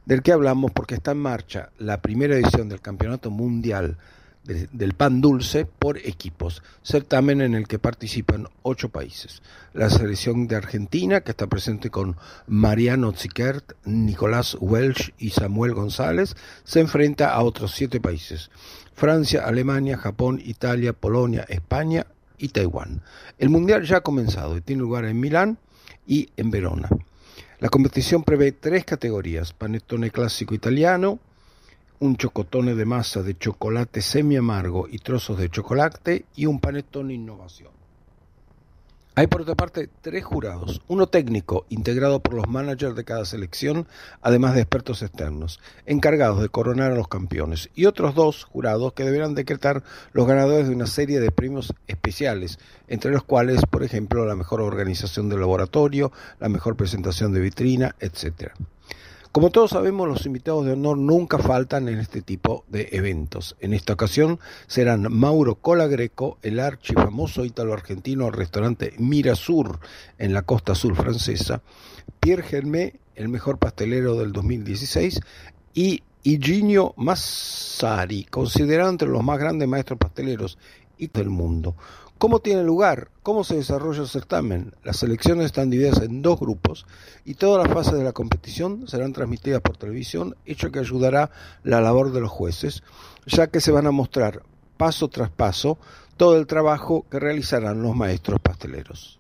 [0.06, 3.98] del que hablamos porque está en marcha la primera edición del Campeonato Mundial
[4.44, 9.42] del pan dulce por equipos, certamen en el que participan ocho países.
[9.74, 16.36] La selección de Argentina, que está presente con Mariano Zickert, Nicolás Welsh y Samuel González,
[16.66, 18.52] se enfrenta a otros siete países.
[18.94, 22.08] Francia, Alemania, Japón, Italia, Polonia, España
[22.38, 23.02] y Taiwán.
[23.38, 25.58] El Mundial ya ha comenzado y tiene lugar en Milán
[26.08, 26.90] y en Verona.
[27.60, 31.20] La competición prevé tres categorías, panettone clásico italiano,
[32.00, 37.14] un chocotone de masa de chocolate semi amargo y trozos de chocolate y un panetone
[37.14, 37.75] innovación.
[39.18, 43.88] Hay por otra parte tres jurados, uno técnico integrado por los managers de cada selección,
[44.22, 49.06] además de expertos externos, encargados de coronar a los campeones, y otros dos jurados que
[49.06, 52.60] deberán decretar los ganadores de una serie de premios especiales,
[52.90, 56.12] entre los cuales, por ejemplo, la mejor organización del laboratorio,
[56.42, 58.52] la mejor presentación de vitrina, etc.
[59.36, 63.58] Como todos sabemos, los invitados de honor nunca faltan en este tipo de eventos.
[63.60, 69.82] En esta ocasión serán Mauro Colagreco, el archifamoso ítalo-argentino restaurante Mirasur
[70.20, 71.62] en la costa sur francesa,
[72.22, 75.20] Pierre Germé, el mejor pastelero del 2016,
[75.74, 80.58] y Higinio Massari, considerado entre los más grandes maestros pasteleros
[80.98, 81.76] del mundo.
[82.18, 83.10] ¿Cómo tiene lugar?
[83.24, 84.74] ¿Cómo se desarrolla el certamen?
[84.84, 86.86] Las selecciones están divididas en dos grupos
[87.26, 91.30] y todas las fases de la competición serán transmitidas por televisión, hecho que ayudará
[91.64, 92.84] la labor de los jueces,
[93.26, 94.44] ya que se van a mostrar
[94.78, 95.78] paso tras paso
[96.16, 99.20] todo el trabajo que realizarán los maestros pasteleros.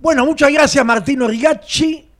[0.00, 2.11] Bueno, muchas gracias Martino Rigacci.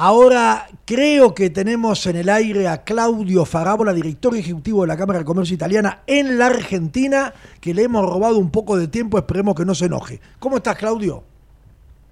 [0.00, 5.18] Ahora creo que tenemos en el aire a Claudio Farabola, director ejecutivo de la Cámara
[5.18, 9.56] de Comercio Italiana en la Argentina, que le hemos robado un poco de tiempo, esperemos
[9.56, 10.20] que no se enoje.
[10.38, 11.24] ¿Cómo estás, Claudio?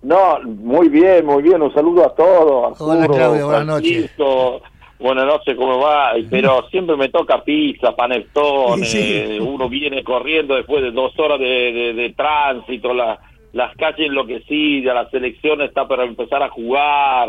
[0.02, 2.80] No, muy bien, muy bien, un saludo a todos.
[2.80, 4.10] Hola, Claudio, buenas noches.
[4.98, 6.14] Buenas noches, ¿cómo va?
[6.28, 12.92] Pero siempre me toca pizza, panettone, uno viene corriendo después de dos horas de, tránsito,
[12.92, 17.28] las calles enloquecidas, la selección está para empezar a jugar,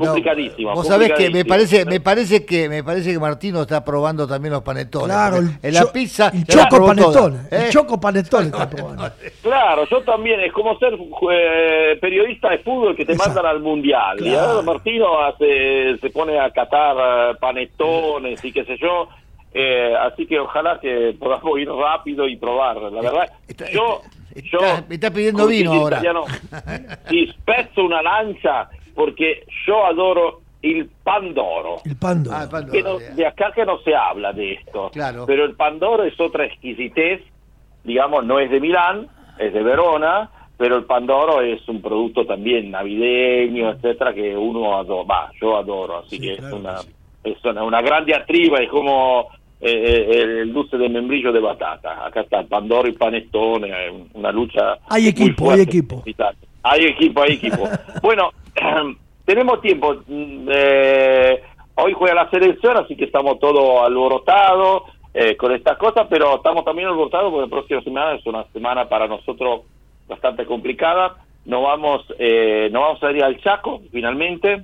[0.00, 0.74] complicadísima.
[0.74, 4.52] vos sabés que me parece, me parece que me parece que Martino está probando también
[4.52, 5.14] los panetones.
[5.14, 7.68] Claro, en la pizza el choco panetón, el ¿eh?
[7.70, 9.10] choco panetón está probando.
[9.42, 10.94] Claro, yo también es como ser
[11.32, 14.18] eh, periodista de fútbol que te mandan al mundial.
[14.20, 19.08] Y ahora Martino hace, se pone a catar eh, panetones y qué sé yo.
[20.00, 22.76] así que ojalá que podamos ir rápido y probar.
[22.76, 23.32] La verdad,
[23.72, 24.02] yo,
[24.50, 26.00] yo me está pidiendo vino ahora.
[27.08, 28.70] Si spezzo una lanza
[29.00, 31.78] porque yo adoro el Pandoro.
[31.86, 32.36] El Pandoro.
[32.36, 32.46] Ah,
[33.14, 34.90] de acá que no se habla de esto.
[34.92, 35.24] Claro.
[35.26, 37.22] Pero el Pandoro es otra exquisitez,
[37.82, 40.28] digamos, no es de Milán, es de Verona,
[40.58, 46.00] pero el Pandoro es un producto también navideño, etcétera, que uno adora, va, yo adoro,
[46.00, 46.76] así que es una
[47.24, 49.28] es una, gran diatriba, es como
[49.62, 49.70] eh,
[50.10, 52.04] eh, el dulce de membrillo de batata.
[52.04, 53.72] Acá está el Pandoro y Panettone,
[54.12, 54.76] una lucha.
[54.90, 56.02] Hay equipo, hay equipo.
[56.62, 57.68] Hay equipo, hay equipo.
[58.02, 58.30] bueno,
[59.24, 59.96] tenemos tiempo.
[60.06, 61.42] Mm, eh,
[61.76, 64.82] hoy juega la selección, así que estamos todos alborotados
[65.14, 68.88] eh, con estas cosas, pero estamos también alborotados porque la próxima semana es una semana
[68.88, 69.62] para nosotros
[70.06, 71.16] bastante complicada.
[71.46, 74.62] nos vamos, eh, nos vamos a ir al Chaco, finalmente.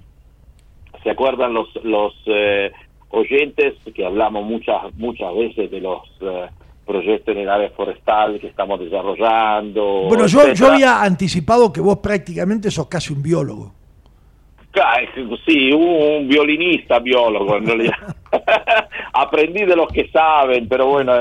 [1.03, 2.73] ¿Se acuerdan los, los eh,
[3.11, 6.03] oyentes que hablamos muchas, muchas veces de los
[6.87, 10.05] eh, proyectos en el área forestal que estamos desarrollando?
[10.09, 13.75] Bueno, yo, yo había anticipado que vos prácticamente sos casi un biólogo.
[15.47, 18.17] Sí, un violinista biólogo en realidad.
[19.15, 21.13] Aprendí de los que saben, pero bueno,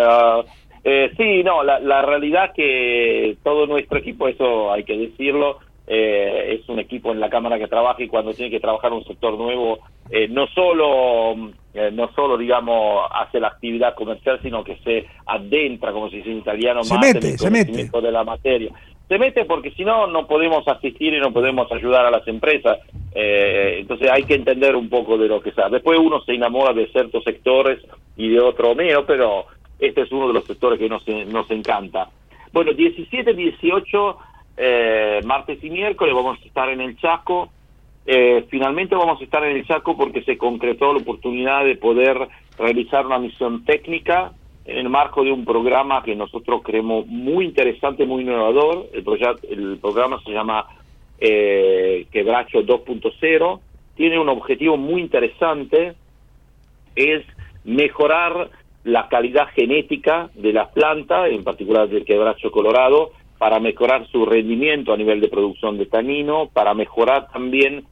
[0.84, 6.60] eh, sí, no, la, la realidad que todo nuestro equipo, eso hay que decirlo, eh,
[6.60, 9.38] es un equipo en la Cámara que trabaja y cuando tiene que trabajar un sector
[9.38, 15.06] nuevo, eh, no solo, eh, no solo, digamos, hace la actividad comercial, sino que se
[15.26, 17.66] adentra, como se dice en italiano, se más mete, en el se mete.
[17.66, 18.72] conocimiento de la materia.
[19.08, 22.80] Se mete porque si no, no podemos asistir y no podemos ayudar a las empresas.
[23.14, 25.72] Eh, entonces hay que entender un poco de lo que sabe.
[25.72, 27.80] Después uno se enamora de ciertos sectores
[28.18, 29.46] y de otro menos, pero
[29.78, 32.10] este es uno de los sectores que nos, nos encanta.
[32.52, 34.18] Bueno, 17, 18
[34.58, 37.50] eh, martes y miércoles vamos a estar en el Chaco.
[38.06, 42.28] Eh, finalmente vamos a estar en el Chaco porque se concretó la oportunidad de poder
[42.58, 44.32] realizar una misión técnica
[44.66, 48.88] en el marco de un programa que nosotros creemos muy interesante, muy innovador.
[48.94, 49.04] El,
[49.50, 50.68] el programa se llama
[51.20, 53.60] eh, Quebracho 2.0.
[53.96, 55.94] Tiene un objetivo muy interesante,
[56.96, 57.24] es
[57.64, 58.50] mejorar
[58.84, 64.94] la calidad genética de las plantas, en particular del quebracho colorado, para mejorar su rendimiento
[64.94, 67.86] a nivel de producción de tanino, para mejorar también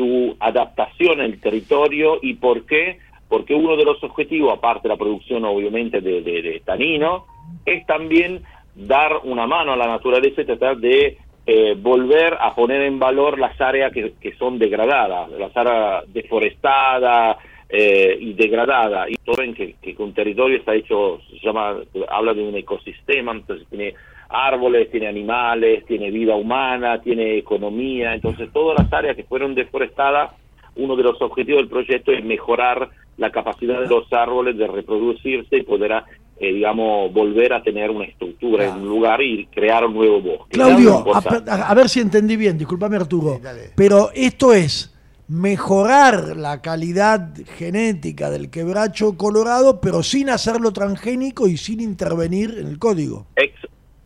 [0.00, 2.98] su adaptación el territorio y por qué,
[3.28, 7.26] porque uno de los objetivos, aparte de la producción obviamente de, de, tanino,
[7.66, 8.42] es también
[8.74, 13.38] dar una mano a la naturaleza y tratar de eh, volver a poner en valor
[13.38, 17.36] las áreas que, que son degradadas, las áreas deforestadas
[17.68, 19.10] eh, y degradadas.
[19.10, 21.76] Y saben que, que un territorio está hecho, se llama,
[22.08, 23.94] habla de un ecosistema, entonces tiene
[24.30, 30.30] árboles, tiene animales, tiene vida humana, tiene economía, entonces todas las áreas que fueron deforestadas,
[30.76, 35.58] uno de los objetivos del proyecto es mejorar la capacidad de los árboles de reproducirse
[35.58, 35.92] y poder,
[36.38, 40.52] eh, digamos, volver a tener una estructura en un lugar y crear un nuevo bosque.
[40.52, 44.96] Claudio, a, a, ver si entendí bien, discúlpame Arturo, sí, pero esto es
[45.30, 52.66] mejorar la calidad genética del quebracho colorado, pero sin hacerlo transgénico y sin intervenir en
[52.66, 53.26] el código.
[53.36, 53.59] Ex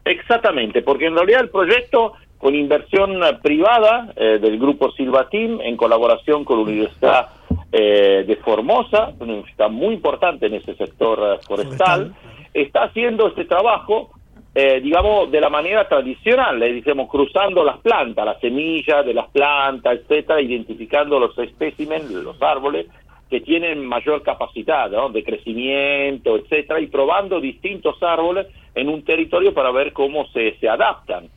[0.05, 6.45] exactamente, porque en realidad el proyecto con inversión privada eh, del grupo Silvatim en colaboración
[6.45, 7.29] con la Universidad
[7.73, 12.15] eh, de Formosa, una universidad muy importante en ese sector uh, forestal,
[12.53, 14.11] está haciendo este trabajo,
[14.55, 19.29] eh, digamos, de la manera tradicional, le decimos cruzando las plantas, las semillas de las
[19.31, 22.87] plantas, etcétera, identificando los espécimen, los árboles
[23.29, 25.09] que tienen mayor capacidad ¿no?
[25.09, 30.69] de crecimiento, etcétera, y probando distintos árboles en un territorio para ver cómo se, se
[30.69, 31.29] adaptan.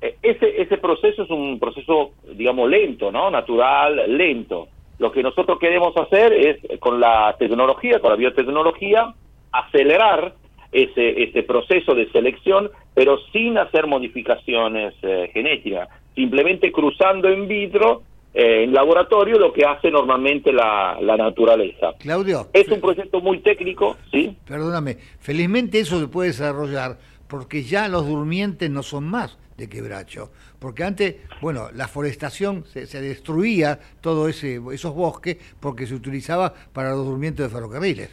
[0.00, 3.30] Ese, ese proceso es un proceso, digamos, lento, ¿no?
[3.30, 4.68] Natural, lento.
[4.98, 9.14] Lo que nosotros queremos hacer es, con la tecnología, con la biotecnología,
[9.52, 10.34] acelerar
[10.72, 18.02] ese, ese proceso de selección, pero sin hacer modificaciones eh, genéticas, simplemente cruzando en vitro,
[18.32, 21.94] eh, en laboratorio, lo que hace normalmente la, la naturaleza.
[21.98, 22.48] Claudio.
[22.52, 24.36] Es un proyecto muy técnico, ¿sí?
[24.46, 30.30] Perdóname, felizmente eso se puede desarrollar porque ya los durmientes no son más de quebracho.
[30.58, 36.52] Porque antes, bueno, la forestación se, se destruía todo ese esos bosques porque se utilizaba
[36.72, 38.10] para los durmientes de ferrocarriles.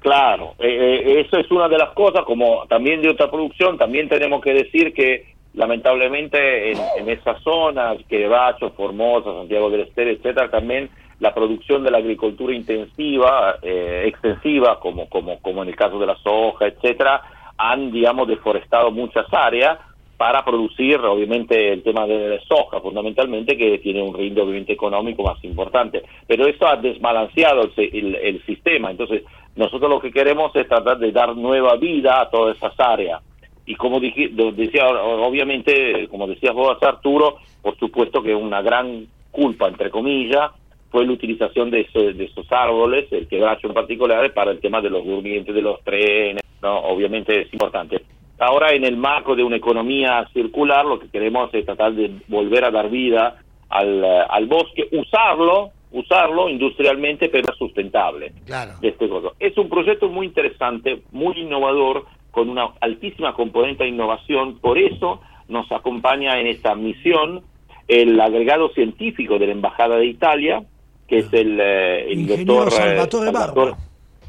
[0.00, 4.08] Claro, eh, eh, eso es una de las cosas, como también de otra producción, también
[4.08, 10.88] tenemos que decir que lamentablemente en, esas zonas, Quebracho, Formosa, Santiago del Estero, etcétera, también
[11.18, 16.06] la producción de la agricultura intensiva, eh, extensiva, como, como, como en el caso de
[16.06, 17.22] la soja, etcétera,
[17.56, 19.80] han, digamos, deforestado muchas áreas
[20.16, 26.04] para producir, obviamente, el tema de soja, fundamentalmente, que tiene un rendimiento económico más importante.
[26.28, 28.92] Pero eso ha desbalanceado el, el, el, sistema.
[28.92, 29.24] Entonces,
[29.56, 33.22] nosotros lo que queremos es tratar de dar nueva vida a todas esas áreas.
[33.68, 39.68] Y como dije, decía, obviamente, como decías vos, Arturo, por supuesto que una gran culpa,
[39.68, 40.52] entre comillas,
[40.90, 44.80] fue la utilización de, eso, de esos árboles, el quebracho en particular, para el tema
[44.80, 46.78] de los durmientes de los trenes, ¿no?
[46.78, 48.00] Obviamente es importante.
[48.38, 52.64] Ahora, en el marco de una economía circular, lo que queremos es tratar de volver
[52.64, 53.36] a dar vida
[53.68, 58.32] al, al bosque, usarlo, usarlo industrialmente, pero sustentable.
[58.46, 58.72] Claro.
[58.80, 59.10] De este.
[59.40, 64.58] Es un proyecto muy interesante, muy innovador, con una altísima componente de innovación.
[64.58, 67.42] Por eso nos acompaña en esta misión
[67.88, 70.62] el agregado científico de la Embajada de Italia,
[71.06, 73.78] que es el, eh, el doctor Salvatore, Salvatore Barba.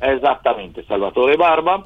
[0.02, 1.86] Exactamente, Salvatore Barba.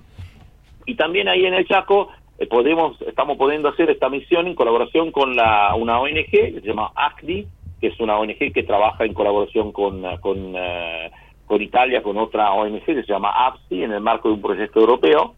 [0.85, 5.11] Y también ahí en el Chaco eh, podemos, estamos pudiendo hacer esta misión en colaboración
[5.11, 7.47] con la, una ONG que se llama ACDI,
[7.81, 11.11] que es una ONG que trabaja en colaboración con, con, eh,
[11.45, 14.79] con Italia, con otra ONG que se llama APSI, en el marco de un proyecto
[14.79, 15.33] europeo.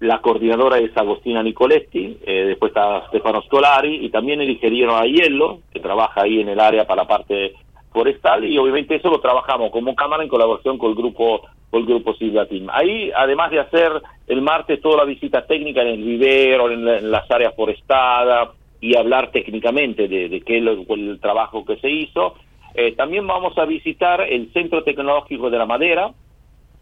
[0.00, 5.58] La coordinadora es Agostina Nicoletti, eh, después está Stefano Scolari y también el ingeniero Aiello,
[5.72, 7.54] que trabaja ahí en el área para la parte
[7.92, 11.88] forestal y obviamente eso lo trabajamos como cámara en colaboración con el grupo con el
[11.88, 12.68] grupo Silva Team.
[12.70, 13.90] Ahí, además de hacer
[14.28, 19.32] el martes toda la visita técnica en el vivero, en, las áreas forestadas y hablar
[19.32, 22.34] técnicamente de, qué es el trabajo que se hizo,
[22.74, 26.12] eh, también vamos a visitar el Centro Tecnológico de la Madera,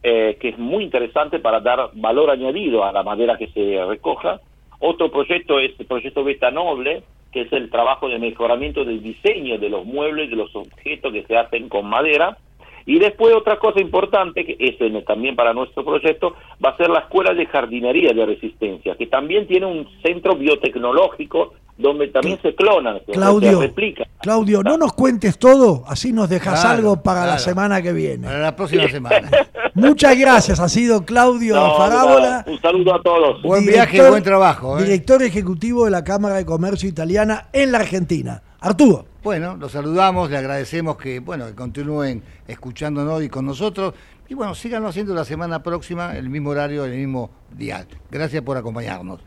[0.02, 4.40] eh, que es muy interesante para dar valor añadido a la madera que se recoja.
[4.80, 9.58] Otro proyecto es el proyecto Beta Noble, que es el trabajo de mejoramiento del diseño
[9.58, 12.36] de los muebles, de los objetos que se hacen con madera.
[12.84, 16.34] Y después otra cosa importante, que es también para nuestro proyecto,
[16.64, 21.54] va a ser la Escuela de Jardinería de Resistencia, que también tiene un centro biotecnológico
[21.78, 24.04] donde también se clonan, Claudio, se replica.
[24.20, 28.26] Claudio, no nos cuentes todo, así nos dejas algo para la semana que viene.
[28.26, 29.30] Para la próxima semana.
[29.74, 32.44] Muchas gracias, ha sido Claudio Farábola.
[32.46, 33.42] Un saludo a todos.
[33.42, 34.78] Buen viaje, buen trabajo.
[34.78, 34.84] ¿eh?
[34.84, 38.42] Director ejecutivo de la Cámara de Comercio Italiana en la Argentina.
[38.60, 39.06] Arturo.
[39.24, 43.94] Bueno, los saludamos, le agradecemos que, bueno, que continúen escuchándonos y con nosotros.
[44.28, 47.86] Y bueno, síganos haciendo la semana próxima, el mismo horario, el mismo día.
[48.10, 49.20] Gracias por acompañarnos.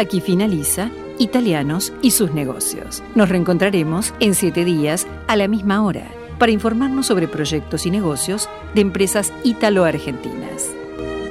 [0.00, 3.02] Aquí finaliza Italianos y sus negocios.
[3.14, 8.48] Nos reencontraremos en siete días a la misma hora para informarnos sobre proyectos y negocios
[8.74, 10.70] de empresas italo-argentinas.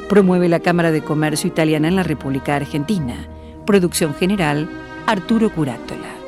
[0.08, 3.16] Promueve la Cámara de Comercio Italiana en la República Argentina.
[3.66, 4.70] Producción general,
[5.08, 6.19] Arturo Curátola.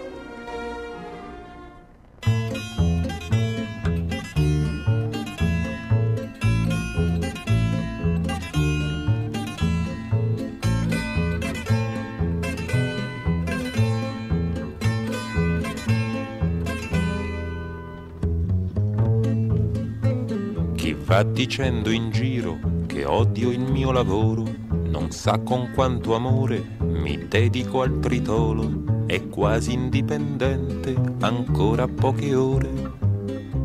[21.12, 22.57] Va dicendo in giro
[22.88, 29.28] che odio il mio lavoro, non sa con quanto amore mi dedico al tritolo, è
[29.28, 32.70] quasi indipendente, ancora poche ore,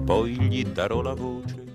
[0.05, 1.66] poi gli darò la voce